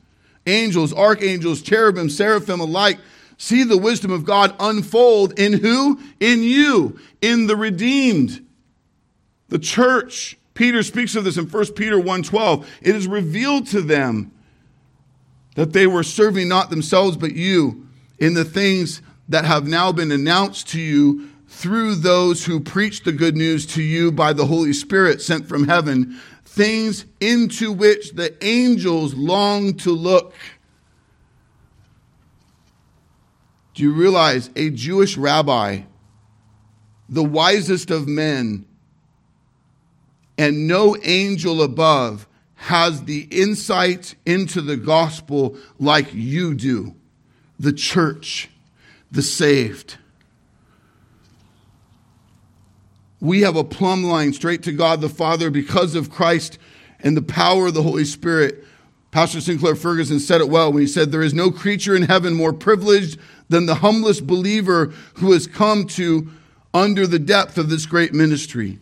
angels, 0.48 0.94
archangels, 0.94 1.62
cherubim, 1.62 2.10
seraphim 2.10 2.62
alike. 2.62 2.98
See 3.38 3.64
the 3.64 3.78
wisdom 3.78 4.12
of 4.12 4.24
God 4.24 4.56
unfold 4.58 5.38
in 5.38 5.60
who? 5.60 6.00
In 6.22 6.44
you, 6.44 6.98
in 7.22 7.48
the 7.48 7.58
redeemed, 7.58 8.48
the 9.50 9.60
church. 9.60 10.38
Peter 10.54 10.84
speaks 10.84 11.16
of 11.16 11.24
this 11.24 11.38
in 11.38 11.48
1 11.48 11.76
Peter 11.76 11.98
1:12. 11.98 12.66
It 12.82 12.96
is 12.96 13.08
revealed 13.08 13.68
to 13.68 13.82
them 13.82 14.32
that 15.56 15.74
they 15.74 15.88
were 15.88 16.04
serving 16.04 16.48
not 16.48 16.70
themselves 16.70 17.18
but 17.18 17.36
you 17.36 17.88
in 18.20 18.34
the 18.34 18.46
things 18.46 19.02
that 19.30 19.46
have 19.46 19.68
now 19.68 19.92
been 19.92 20.12
announced 20.12 20.68
to 20.70 20.80
you 20.80 21.30
through 21.48 21.96
those 21.96 22.46
who 22.46 22.60
preach 22.60 23.04
the 23.04 23.12
good 23.12 23.36
news 23.36 23.66
to 23.66 23.82
you 23.82 24.12
by 24.12 24.34
the 24.34 24.46
Holy 24.46 24.74
Spirit 24.74 25.22
sent 25.22 25.48
from 25.48 25.68
heaven, 25.68 26.18
things 26.46 27.06
into 27.20 27.72
which 27.72 28.12
the 28.14 28.34
angels 28.44 29.14
long 29.14 29.74
to 29.76 29.92
look. 29.92 30.34
Do 33.74 33.84
you 33.84 33.94
realize 33.94 34.50
a 34.56 34.70
Jewish 34.70 35.18
rabbi, 35.18 35.82
the 37.10 37.24
wisest 37.24 37.92
of 37.92 38.08
men, 38.08 38.66
and 40.42 40.68
no 40.68 40.98
angel 41.04 41.62
above 41.62 42.28
has 42.56 43.04
the 43.04 43.28
insight 43.32 44.16
into 44.26 44.62
the 44.62 44.78
gospel 44.78 45.56
like 45.80 46.14
you 46.14 46.54
do? 46.54 46.96
the 47.62 47.72
church, 47.72 48.50
the 49.12 49.22
saved. 49.22 49.98
We 53.20 53.42
have 53.42 53.56
a 53.56 53.64
plumb 53.64 54.04
line 54.04 54.34
straight 54.34 54.64
to 54.64 54.72
God 54.72 55.00
the 55.00 55.10
Father 55.10 55.52
because 55.52 55.94
of 55.94 56.10
Christ 56.10 56.58
and 57.02 57.16
the 57.16 57.22
power 57.22 57.68
of 57.68 57.76
the 57.76 57.84
Holy 57.84 58.04
Spirit. 58.04 58.66
Pastor 59.12 59.42
Sinclair 59.42 59.76
Ferguson 59.76 60.20
said 60.20 60.42
it 60.42 60.50
well 60.50 60.74
when 60.74 60.82
he 60.82 60.88
said, 60.88 61.12
There 61.12 61.22
is 61.22 61.36
no 61.36 61.52
creature 61.52 61.96
in 61.96 62.04
heaven 62.04 62.34
more 62.34 62.54
privileged 62.54 63.20
than 63.48 63.68
the 63.68 63.76
humblest 63.76 64.26
believer 64.26 64.88
who 65.16 65.34
has 65.34 65.46
come 65.46 65.86
to 65.86 66.32
under 66.74 67.06
the 67.06 67.20
depth 67.20 67.60
of 67.60 67.70
this 67.70 67.86
great 67.86 68.12
ministry. 68.12 68.80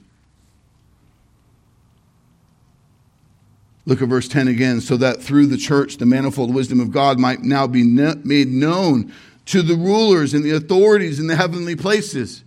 Look 3.89 4.03
at 4.03 4.07
verse 4.07 4.27
10 4.27 4.47
again. 4.47 4.81
So 4.81 4.97
that 4.97 5.19
through 5.19 5.47
the 5.47 5.57
church, 5.57 5.97
the 5.97 6.05
manifold 6.05 6.53
wisdom 6.53 6.79
of 6.79 6.91
God 6.91 7.17
might 7.17 7.41
now 7.41 7.65
be 7.65 7.81
made 7.81 8.49
known 8.49 9.11
to 9.45 9.63
the 9.63 9.73
rulers 9.73 10.35
and 10.35 10.43
the 10.43 10.51
authorities 10.51 11.19
in 11.19 11.25
the 11.25 11.35
heavenly 11.35 11.75
places. 11.75 12.43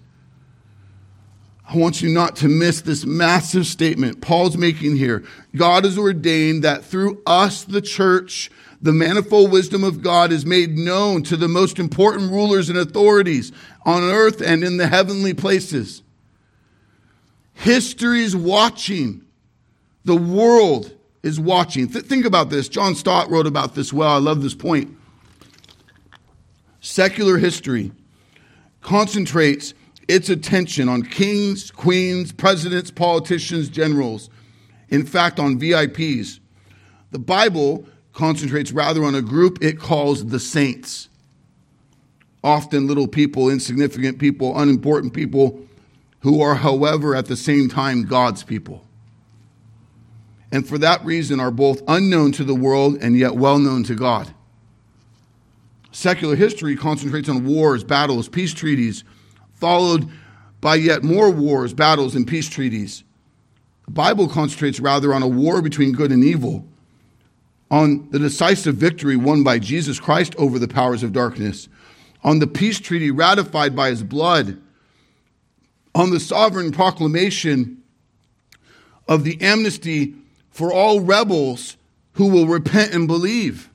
I 1.68 1.76
want 1.76 2.00
you 2.00 2.10
not 2.10 2.36
to 2.36 2.48
miss 2.48 2.80
this 2.82 3.04
massive 3.04 3.66
statement 3.66 4.20
Paul's 4.20 4.56
making 4.56 4.96
here. 4.96 5.24
God 5.56 5.82
has 5.82 5.98
ordained 5.98 6.62
that 6.62 6.84
through 6.84 7.20
us, 7.26 7.64
the 7.64 7.82
church, 7.82 8.48
the 8.80 8.92
manifold 8.92 9.50
wisdom 9.50 9.82
of 9.82 10.00
God 10.00 10.30
is 10.30 10.46
made 10.46 10.78
known 10.78 11.24
to 11.24 11.36
the 11.36 11.48
most 11.48 11.80
important 11.80 12.30
rulers 12.30 12.68
and 12.68 12.78
authorities 12.78 13.50
on 13.84 14.04
earth 14.04 14.40
and 14.40 14.62
in 14.62 14.76
the 14.76 14.86
heavenly 14.86 15.34
places. 15.34 16.04
History's 17.54 18.36
watching. 18.36 19.24
The 20.04 20.16
world 20.16 20.96
is 21.22 21.38
watching. 21.38 21.88
Th- 21.88 22.04
think 22.04 22.24
about 22.24 22.50
this. 22.50 22.68
John 22.68 22.94
Stott 22.94 23.30
wrote 23.30 23.46
about 23.46 23.74
this 23.74 23.92
well. 23.92 24.10
I 24.10 24.18
love 24.18 24.42
this 24.42 24.54
point. 24.54 24.96
Secular 26.80 27.38
history 27.38 27.92
concentrates 28.80 29.74
its 30.08 30.28
attention 30.28 30.88
on 30.88 31.02
kings, 31.02 31.70
queens, 31.70 32.32
presidents, 32.32 32.90
politicians, 32.90 33.68
generals, 33.68 34.28
in 34.88 35.06
fact, 35.06 35.38
on 35.38 35.58
VIPs. 35.58 36.40
The 37.12 37.18
Bible 37.18 37.86
concentrates 38.12 38.72
rather 38.72 39.04
on 39.04 39.14
a 39.14 39.22
group 39.22 39.62
it 39.62 39.78
calls 39.78 40.26
the 40.26 40.40
saints. 40.40 41.08
Often 42.44 42.88
little 42.88 43.06
people, 43.06 43.48
insignificant 43.48 44.18
people, 44.18 44.58
unimportant 44.58 45.14
people 45.14 45.60
who 46.20 46.40
are, 46.40 46.56
however, 46.56 47.14
at 47.14 47.26
the 47.26 47.36
same 47.36 47.68
time 47.68 48.02
God's 48.02 48.42
people. 48.42 48.84
And 50.52 50.68
for 50.68 50.76
that 50.78 51.02
reason 51.04 51.40
are 51.40 51.50
both 51.50 51.82
unknown 51.88 52.32
to 52.32 52.44
the 52.44 52.54
world 52.54 52.98
and 53.00 53.18
yet 53.18 53.34
well 53.34 53.58
known 53.58 53.82
to 53.84 53.94
God. 53.94 54.32
Secular 55.90 56.36
history 56.36 56.76
concentrates 56.76 57.28
on 57.28 57.46
wars, 57.46 57.82
battles, 57.82 58.28
peace 58.28 58.52
treaties, 58.52 59.02
followed 59.54 60.08
by 60.60 60.74
yet 60.74 61.02
more 61.02 61.30
wars, 61.30 61.72
battles, 61.72 62.14
and 62.14 62.26
peace 62.26 62.48
treaties. 62.48 63.02
The 63.86 63.92
Bible 63.92 64.28
concentrates 64.28 64.78
rather 64.78 65.12
on 65.12 65.22
a 65.22 65.28
war 65.28 65.62
between 65.62 65.92
good 65.92 66.12
and 66.12 66.22
evil, 66.22 66.66
on 67.70 68.08
the 68.10 68.18
decisive 68.18 68.76
victory 68.76 69.16
won 69.16 69.42
by 69.42 69.58
Jesus 69.58 69.98
Christ 69.98 70.34
over 70.36 70.58
the 70.58 70.68
powers 70.68 71.02
of 71.02 71.12
darkness, 71.12 71.68
on 72.22 72.38
the 72.38 72.46
peace 72.46 72.78
treaty 72.78 73.10
ratified 73.10 73.74
by 73.74 73.88
his 73.88 74.02
blood, 74.02 74.60
on 75.94 76.10
the 76.10 76.20
sovereign 76.20 76.72
proclamation 76.72 77.82
of 79.08 79.24
the 79.24 79.40
amnesty 79.40 80.14
for 80.52 80.72
all 80.72 81.00
rebels 81.00 81.76
who 82.12 82.28
will 82.28 82.46
repent 82.46 82.94
and 82.94 83.08
believe. 83.08 83.68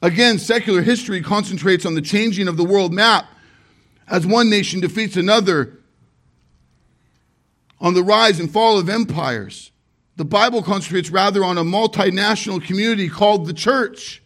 Again, 0.00 0.38
secular 0.38 0.80
history 0.80 1.20
concentrates 1.20 1.84
on 1.84 1.94
the 1.94 2.00
changing 2.00 2.48
of 2.48 2.56
the 2.56 2.64
world 2.64 2.94
map 2.94 3.26
as 4.08 4.26
one 4.26 4.48
nation 4.48 4.80
defeats 4.80 5.16
another, 5.16 5.76
on 7.80 7.94
the 7.94 8.02
rise 8.02 8.40
and 8.40 8.50
fall 8.50 8.78
of 8.78 8.88
empires. 8.88 9.70
The 10.16 10.24
Bible 10.24 10.62
concentrates 10.62 11.10
rather 11.10 11.44
on 11.44 11.56
a 11.56 11.64
multinational 11.64 12.62
community 12.62 13.08
called 13.08 13.46
the 13.46 13.54
church, 13.54 14.22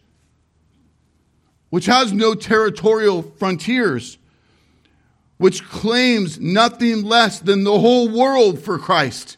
which 1.70 1.87
has 1.87 2.12
no 2.12 2.35
territorial 2.35 3.22
frontiers, 3.22 4.18
which 5.39 5.64
claims 5.64 6.41
nothing 6.41 7.03
less 7.03 7.41
than 7.41 7.64
the 7.64 7.78
whole 7.78 8.09
world 8.09 8.59
for 8.59 8.78
Christ, 8.78 9.37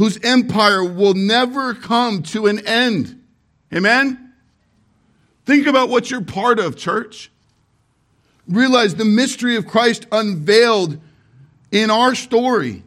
whose 0.00 0.18
empire 0.22 0.82
will 0.82 1.12
never 1.12 1.74
come 1.74 2.22
to 2.22 2.46
an 2.46 2.66
end. 2.66 3.22
Amen? 3.70 4.32
Think 5.44 5.66
about 5.66 5.90
what 5.90 6.10
you're 6.10 6.22
part 6.22 6.58
of, 6.58 6.74
church. 6.74 7.30
Realize 8.48 8.94
the 8.94 9.04
mystery 9.04 9.56
of 9.56 9.66
Christ 9.66 10.06
unveiled 10.10 10.98
in 11.70 11.90
our 11.90 12.14
story. 12.14 12.82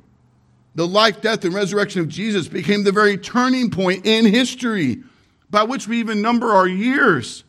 The 0.74 0.88
life, 0.88 1.22
death, 1.22 1.45
and 1.45 1.53
resurrection 1.53 2.01
of 2.01 2.09
Jesus 2.09 2.47
became 2.47 2.84
the 2.84 2.91
very 2.91 3.20
turning 3.20 3.70
point 3.70 4.07
in 4.07 4.26
history 4.26 5.03
by 5.51 5.61
which 5.61 5.88
we 5.88 5.99
even 5.99 6.24
number 6.24 6.51
our 6.51 6.68
years. 6.68 7.43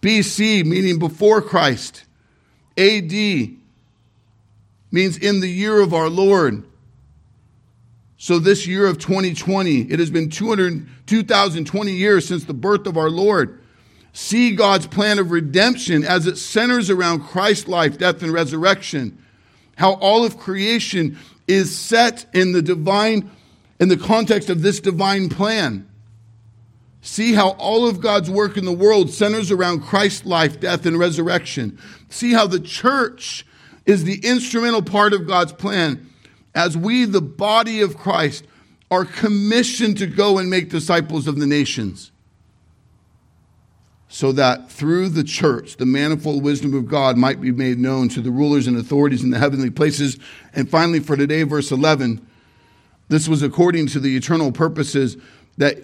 BC, 0.00 0.64
meaning 0.64 1.00
before 1.00 1.42
Christ. 1.42 2.04
AD 2.78 3.10
means 4.92 5.18
in 5.18 5.40
the 5.40 5.50
year 5.50 5.80
of 5.80 5.92
our 5.92 6.08
Lord. 6.08 6.62
So, 8.22 8.38
this 8.38 8.68
year 8.68 8.86
of 8.86 8.98
2020, 8.98 9.90
it 9.90 9.98
has 9.98 10.08
been 10.08 10.30
200, 10.30 10.86
2020 11.06 11.90
years 11.90 12.28
since 12.28 12.44
the 12.44 12.54
birth 12.54 12.86
of 12.86 12.96
our 12.96 13.10
Lord. 13.10 13.60
See 14.12 14.54
God's 14.54 14.86
plan 14.86 15.18
of 15.18 15.32
redemption 15.32 16.04
as 16.04 16.28
it 16.28 16.38
centers 16.38 16.88
around 16.88 17.24
Christ's 17.24 17.66
life, 17.66 17.98
death, 17.98 18.22
and 18.22 18.32
resurrection. 18.32 19.18
How 19.76 19.94
all 19.94 20.24
of 20.24 20.38
creation 20.38 21.18
is 21.48 21.76
set 21.76 22.24
in 22.32 22.52
the 22.52 22.62
divine, 22.62 23.28
in 23.80 23.88
the 23.88 23.96
context 23.96 24.50
of 24.50 24.62
this 24.62 24.78
divine 24.78 25.28
plan. 25.28 25.88
See 27.00 27.32
how 27.32 27.56
all 27.58 27.88
of 27.88 28.00
God's 28.00 28.30
work 28.30 28.56
in 28.56 28.64
the 28.64 28.72
world 28.72 29.10
centers 29.10 29.50
around 29.50 29.80
Christ's 29.80 30.26
life, 30.26 30.60
death, 30.60 30.86
and 30.86 30.96
resurrection. 30.96 31.76
See 32.08 32.34
how 32.34 32.46
the 32.46 32.60
church 32.60 33.44
is 33.84 34.04
the 34.04 34.24
instrumental 34.24 34.82
part 34.82 35.12
of 35.12 35.26
God's 35.26 35.52
plan 35.52 36.08
as 36.54 36.76
we, 36.76 37.04
the 37.04 37.20
body 37.20 37.80
of 37.80 37.96
Christ, 37.96 38.44
are 38.90 39.04
commissioned 39.04 39.96
to 39.98 40.06
go 40.06 40.38
and 40.38 40.50
make 40.50 40.68
disciples 40.68 41.26
of 41.26 41.38
the 41.38 41.46
nations. 41.46 42.12
So 44.08 44.32
that 44.32 44.70
through 44.70 45.08
the 45.08 45.24
church, 45.24 45.78
the 45.78 45.86
manifold 45.86 46.42
wisdom 46.42 46.74
of 46.74 46.86
God 46.86 47.16
might 47.16 47.40
be 47.40 47.50
made 47.50 47.78
known 47.78 48.10
to 48.10 48.20
the 48.20 48.30
rulers 48.30 48.66
and 48.66 48.76
authorities 48.76 49.22
in 49.22 49.30
the 49.30 49.38
heavenly 49.38 49.70
places. 49.70 50.18
And 50.52 50.68
finally, 50.68 51.00
for 51.00 51.16
today, 51.16 51.44
verse 51.44 51.70
11, 51.70 52.26
this 53.08 53.26
was 53.26 53.42
according 53.42 53.86
to 53.88 54.00
the 54.00 54.14
eternal 54.14 54.52
purposes 54.52 55.16
that 55.56 55.78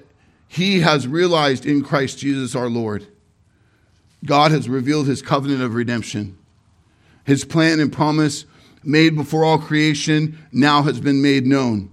he 0.46 0.80
has 0.80 1.08
realized 1.08 1.64
in 1.64 1.82
Christ 1.82 2.18
Jesus 2.18 2.54
our 2.54 2.68
Lord. 2.68 3.06
God 4.24 4.50
has 4.50 4.68
revealed 4.68 5.06
his 5.06 5.22
covenant 5.22 5.62
of 5.62 5.74
redemption. 5.74 6.36
His 7.24 7.44
plan 7.44 7.80
and 7.80 7.92
promise 7.92 8.44
made 8.84 9.16
before 9.16 9.44
all 9.44 9.58
creation, 9.58 10.38
now 10.52 10.82
has 10.82 11.00
been 11.00 11.22
made 11.22 11.46
known. 11.46 11.90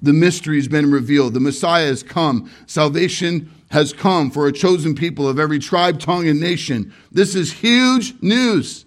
The 0.00 0.12
mystery 0.12 0.56
has 0.56 0.68
been 0.68 0.90
revealed. 0.90 1.34
The 1.34 1.40
Messiah 1.40 1.86
has 1.86 2.02
come. 2.02 2.50
Salvation 2.66 3.50
has 3.70 3.92
come 3.92 4.30
for 4.30 4.46
a 4.46 4.52
chosen 4.52 4.94
people 4.94 5.28
of 5.28 5.38
every 5.38 5.58
tribe, 5.58 6.00
tongue, 6.00 6.28
and 6.28 6.40
nation. 6.40 6.92
This 7.10 7.34
is 7.34 7.52
huge 7.52 8.14
news. 8.20 8.84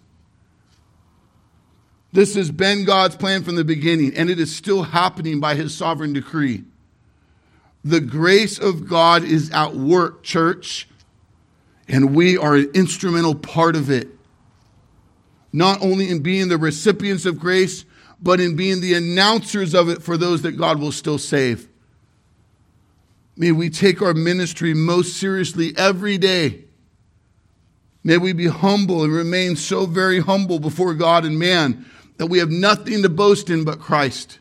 This 2.11 2.35
has 2.35 2.51
been 2.51 2.85
God's 2.85 3.15
plan 3.15 3.43
from 3.43 3.55
the 3.55 3.63
beginning, 3.63 4.15
and 4.15 4.29
it 4.29 4.39
is 4.39 4.55
still 4.55 4.83
happening 4.83 5.39
by 5.39 5.55
his 5.55 5.75
sovereign 5.75 6.13
decree. 6.13 6.63
The 7.83 7.99
grace 7.99 8.57
of 8.57 8.87
God 8.87 9.23
is 9.23 9.51
at 9.51 9.75
work, 9.75 10.23
church, 10.23 10.87
and 11.87 12.15
we 12.15 12.37
are 12.37 12.55
an 12.55 12.71
instrumental 12.73 13.35
part 13.35 13.75
of 13.75 13.89
it 13.89 14.14
not 15.55 15.81
only 15.81 16.09
in 16.09 16.19
being 16.19 16.49
the 16.49 16.57
recipients 16.57 17.25
of 17.25 17.39
grace, 17.39 17.85
but 18.21 18.41
in 18.41 18.57
being 18.57 18.81
the 18.81 18.93
announcers 18.93 19.73
of 19.73 19.87
it 19.87 20.03
for 20.03 20.17
those 20.17 20.41
that 20.41 20.53
God 20.53 20.79
will 20.79 20.91
still 20.91 21.17
save. 21.17 21.69
May 23.37 23.53
we 23.53 23.69
take 23.69 24.01
our 24.01 24.13
ministry 24.13 24.73
most 24.73 25.15
seriously 25.17 25.73
every 25.77 26.17
day. 26.17 26.65
May 28.03 28.17
we 28.17 28.33
be 28.33 28.47
humble 28.47 29.03
and 29.03 29.13
remain 29.13 29.55
so 29.55 29.85
very 29.85 30.19
humble 30.19 30.59
before 30.59 30.93
God 30.93 31.23
and 31.23 31.39
man 31.39 31.85
that 32.17 32.27
we 32.27 32.39
have 32.39 32.51
nothing 32.51 33.01
to 33.01 33.09
boast 33.09 33.49
in 33.49 33.63
but 33.63 33.79
Christ. 33.79 34.39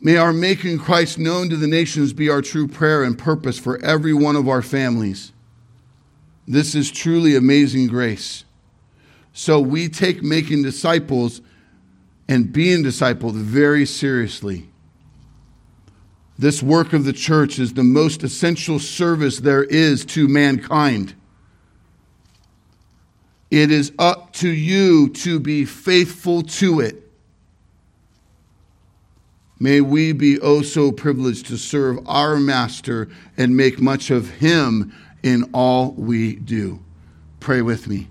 May 0.00 0.16
our 0.16 0.32
making 0.32 0.78
Christ 0.78 1.18
known 1.18 1.48
to 1.48 1.56
the 1.56 1.66
nations 1.66 2.12
be 2.12 2.28
our 2.28 2.42
true 2.42 2.68
prayer 2.68 3.02
and 3.02 3.18
purpose 3.18 3.58
for 3.58 3.82
every 3.82 4.12
one 4.12 4.36
of 4.36 4.46
our 4.46 4.62
families. 4.62 5.32
This 6.46 6.74
is 6.74 6.90
truly 6.90 7.34
amazing 7.34 7.88
grace. 7.88 8.44
So 9.38 9.60
we 9.60 9.88
take 9.88 10.20
making 10.20 10.64
disciples 10.64 11.42
and 12.26 12.52
being 12.52 12.82
discipled 12.82 13.34
very 13.34 13.86
seriously. 13.86 14.68
This 16.36 16.60
work 16.60 16.92
of 16.92 17.04
the 17.04 17.12
church 17.12 17.60
is 17.60 17.72
the 17.72 17.84
most 17.84 18.24
essential 18.24 18.80
service 18.80 19.38
there 19.38 19.62
is 19.62 20.04
to 20.06 20.26
mankind. 20.26 21.14
It 23.48 23.70
is 23.70 23.92
up 23.96 24.32
to 24.34 24.48
you 24.48 25.10
to 25.10 25.38
be 25.38 25.64
faithful 25.64 26.42
to 26.42 26.80
it. 26.80 27.08
May 29.60 29.80
we 29.80 30.10
be 30.10 30.40
oh 30.40 30.62
so 30.62 30.90
privileged 30.90 31.46
to 31.46 31.58
serve 31.58 32.00
our 32.08 32.40
Master 32.40 33.08
and 33.36 33.56
make 33.56 33.80
much 33.80 34.10
of 34.10 34.30
Him 34.30 34.92
in 35.22 35.48
all 35.52 35.92
we 35.92 36.34
do. 36.34 36.80
Pray 37.38 37.62
with 37.62 37.86
me. 37.86 38.08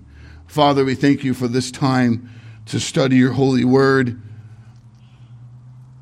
Father, 0.48 0.82
we 0.82 0.94
thank 0.94 1.24
you 1.24 1.34
for 1.34 1.46
this 1.46 1.70
time 1.70 2.30
to 2.64 2.80
study 2.80 3.16
your 3.16 3.32
holy 3.32 3.66
word. 3.66 4.18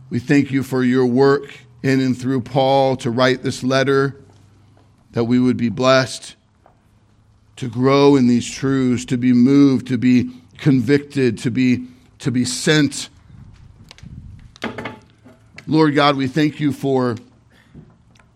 We 0.08 0.20
thank 0.20 0.52
you 0.52 0.62
for 0.62 0.84
your 0.84 1.04
work 1.04 1.52
in 1.82 2.00
and 2.00 2.16
through 2.16 2.42
Paul 2.42 2.94
to 2.98 3.10
write 3.10 3.42
this 3.42 3.64
letter, 3.64 4.22
that 5.10 5.24
we 5.24 5.40
would 5.40 5.56
be 5.56 5.68
blessed 5.68 6.36
to 7.56 7.68
grow 7.68 8.14
in 8.14 8.28
these 8.28 8.48
truths, 8.48 9.04
to 9.06 9.18
be 9.18 9.32
moved, 9.32 9.88
to 9.88 9.98
be 9.98 10.30
convicted, 10.58 11.38
to 11.38 11.50
be, 11.50 11.88
to 12.20 12.30
be 12.30 12.44
sent. 12.44 13.08
Lord 15.66 15.96
God, 15.96 16.14
we 16.14 16.28
thank 16.28 16.60
you 16.60 16.72
for 16.72 17.16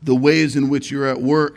the 0.03 0.17
ways 0.17 0.57
in 0.57 0.71
which 0.71 0.91
you're 0.91 1.07
at 1.07 1.23
work 1.23 1.57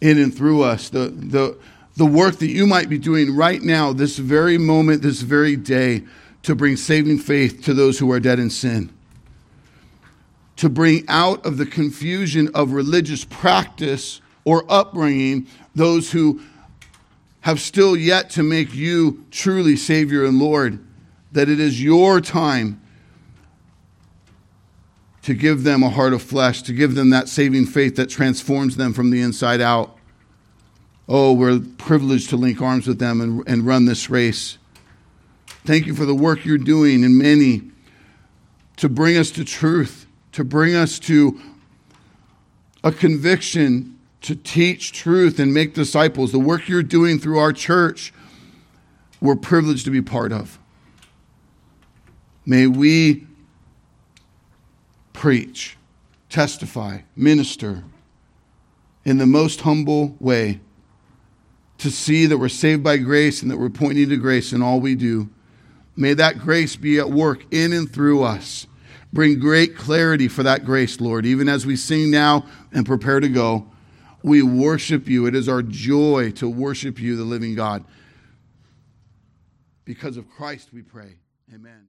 in 0.00 0.18
and 0.18 0.36
through 0.36 0.64
us, 0.64 0.88
the, 0.88 1.10
the, 1.10 1.56
the 1.96 2.06
work 2.06 2.38
that 2.38 2.48
you 2.48 2.66
might 2.66 2.88
be 2.88 2.98
doing 2.98 3.34
right 3.34 3.62
now, 3.62 3.92
this 3.92 4.16
very 4.16 4.58
moment, 4.58 5.02
this 5.02 5.20
very 5.20 5.56
day, 5.56 6.04
to 6.42 6.54
bring 6.54 6.76
saving 6.76 7.18
faith 7.18 7.62
to 7.64 7.74
those 7.74 7.98
who 7.98 8.10
are 8.10 8.20
dead 8.20 8.38
in 8.38 8.50
sin. 8.50 8.90
To 10.56 10.68
bring 10.68 11.04
out 11.08 11.44
of 11.44 11.56
the 11.56 11.66
confusion 11.66 12.50
of 12.54 12.72
religious 12.72 13.24
practice 13.24 14.20
or 14.44 14.64
upbringing 14.68 15.46
those 15.74 16.12
who 16.12 16.40
have 17.40 17.60
still 17.60 17.96
yet 17.96 18.30
to 18.30 18.42
make 18.42 18.74
you 18.74 19.24
truly 19.30 19.76
Savior 19.76 20.24
and 20.24 20.38
Lord. 20.38 20.84
That 21.32 21.48
it 21.48 21.60
is 21.60 21.82
your 21.82 22.20
time 22.20 22.80
to 25.22 25.34
give 25.34 25.62
them 25.62 25.82
a 25.82 25.90
heart 25.90 26.12
of 26.12 26.22
flesh, 26.22 26.62
to 26.62 26.72
give 26.72 26.94
them 26.94 27.10
that 27.10 27.28
saving 27.28 27.66
faith 27.66 27.96
that 27.96 28.10
transforms 28.10 28.76
them 28.76 28.92
from 28.92 29.10
the 29.10 29.20
inside 29.20 29.60
out. 29.60 29.96
Oh, 31.14 31.34
we're 31.34 31.60
privileged 31.76 32.30
to 32.30 32.38
link 32.38 32.62
arms 32.62 32.86
with 32.86 32.98
them 32.98 33.20
and, 33.20 33.46
and 33.46 33.66
run 33.66 33.84
this 33.84 34.08
race. 34.08 34.56
Thank 35.66 35.84
you 35.84 35.94
for 35.94 36.06
the 36.06 36.14
work 36.14 36.46
you're 36.46 36.56
doing 36.56 37.04
in 37.04 37.18
many 37.18 37.70
to 38.76 38.88
bring 38.88 39.18
us 39.18 39.30
to 39.32 39.44
truth, 39.44 40.06
to 40.32 40.42
bring 40.42 40.74
us 40.74 40.98
to 41.00 41.38
a 42.82 42.90
conviction 42.90 43.98
to 44.22 44.34
teach 44.34 44.92
truth 44.92 45.38
and 45.38 45.52
make 45.52 45.74
disciples. 45.74 46.32
The 46.32 46.38
work 46.38 46.66
you're 46.66 46.82
doing 46.82 47.18
through 47.18 47.38
our 47.38 47.52
church, 47.52 48.14
we're 49.20 49.36
privileged 49.36 49.84
to 49.84 49.90
be 49.90 50.00
part 50.00 50.32
of. 50.32 50.58
May 52.46 52.66
we 52.66 53.26
preach, 55.12 55.76
testify, 56.30 57.00
minister 57.14 57.84
in 59.04 59.18
the 59.18 59.26
most 59.26 59.60
humble 59.60 60.16
way 60.18 60.61
to 61.82 61.90
see 61.90 62.26
that 62.26 62.38
we're 62.38 62.48
saved 62.48 62.84
by 62.84 62.96
grace 62.96 63.42
and 63.42 63.50
that 63.50 63.58
we're 63.58 63.68
pointing 63.68 64.08
to 64.08 64.16
grace 64.16 64.52
in 64.52 64.62
all 64.62 64.80
we 64.80 64.94
do. 64.94 65.28
May 65.96 66.14
that 66.14 66.38
grace 66.38 66.76
be 66.76 67.00
at 67.00 67.10
work 67.10 67.44
in 67.52 67.72
and 67.72 67.92
through 67.92 68.22
us. 68.22 68.68
Bring 69.12 69.40
great 69.40 69.76
clarity 69.76 70.28
for 70.28 70.44
that 70.44 70.64
grace, 70.64 71.00
Lord, 71.00 71.26
even 71.26 71.48
as 71.48 71.66
we 71.66 71.74
sing 71.74 72.10
now 72.10 72.46
and 72.72 72.86
prepare 72.86 73.18
to 73.18 73.28
go. 73.28 73.68
We 74.22 74.42
worship 74.42 75.08
you. 75.08 75.26
It 75.26 75.34
is 75.34 75.48
our 75.48 75.60
joy 75.60 76.30
to 76.36 76.48
worship 76.48 77.00
you, 77.00 77.16
the 77.16 77.24
living 77.24 77.56
God. 77.56 77.84
Because 79.84 80.16
of 80.16 80.30
Christ, 80.30 80.68
we 80.72 80.82
pray. 80.82 81.16
Amen. 81.52 81.80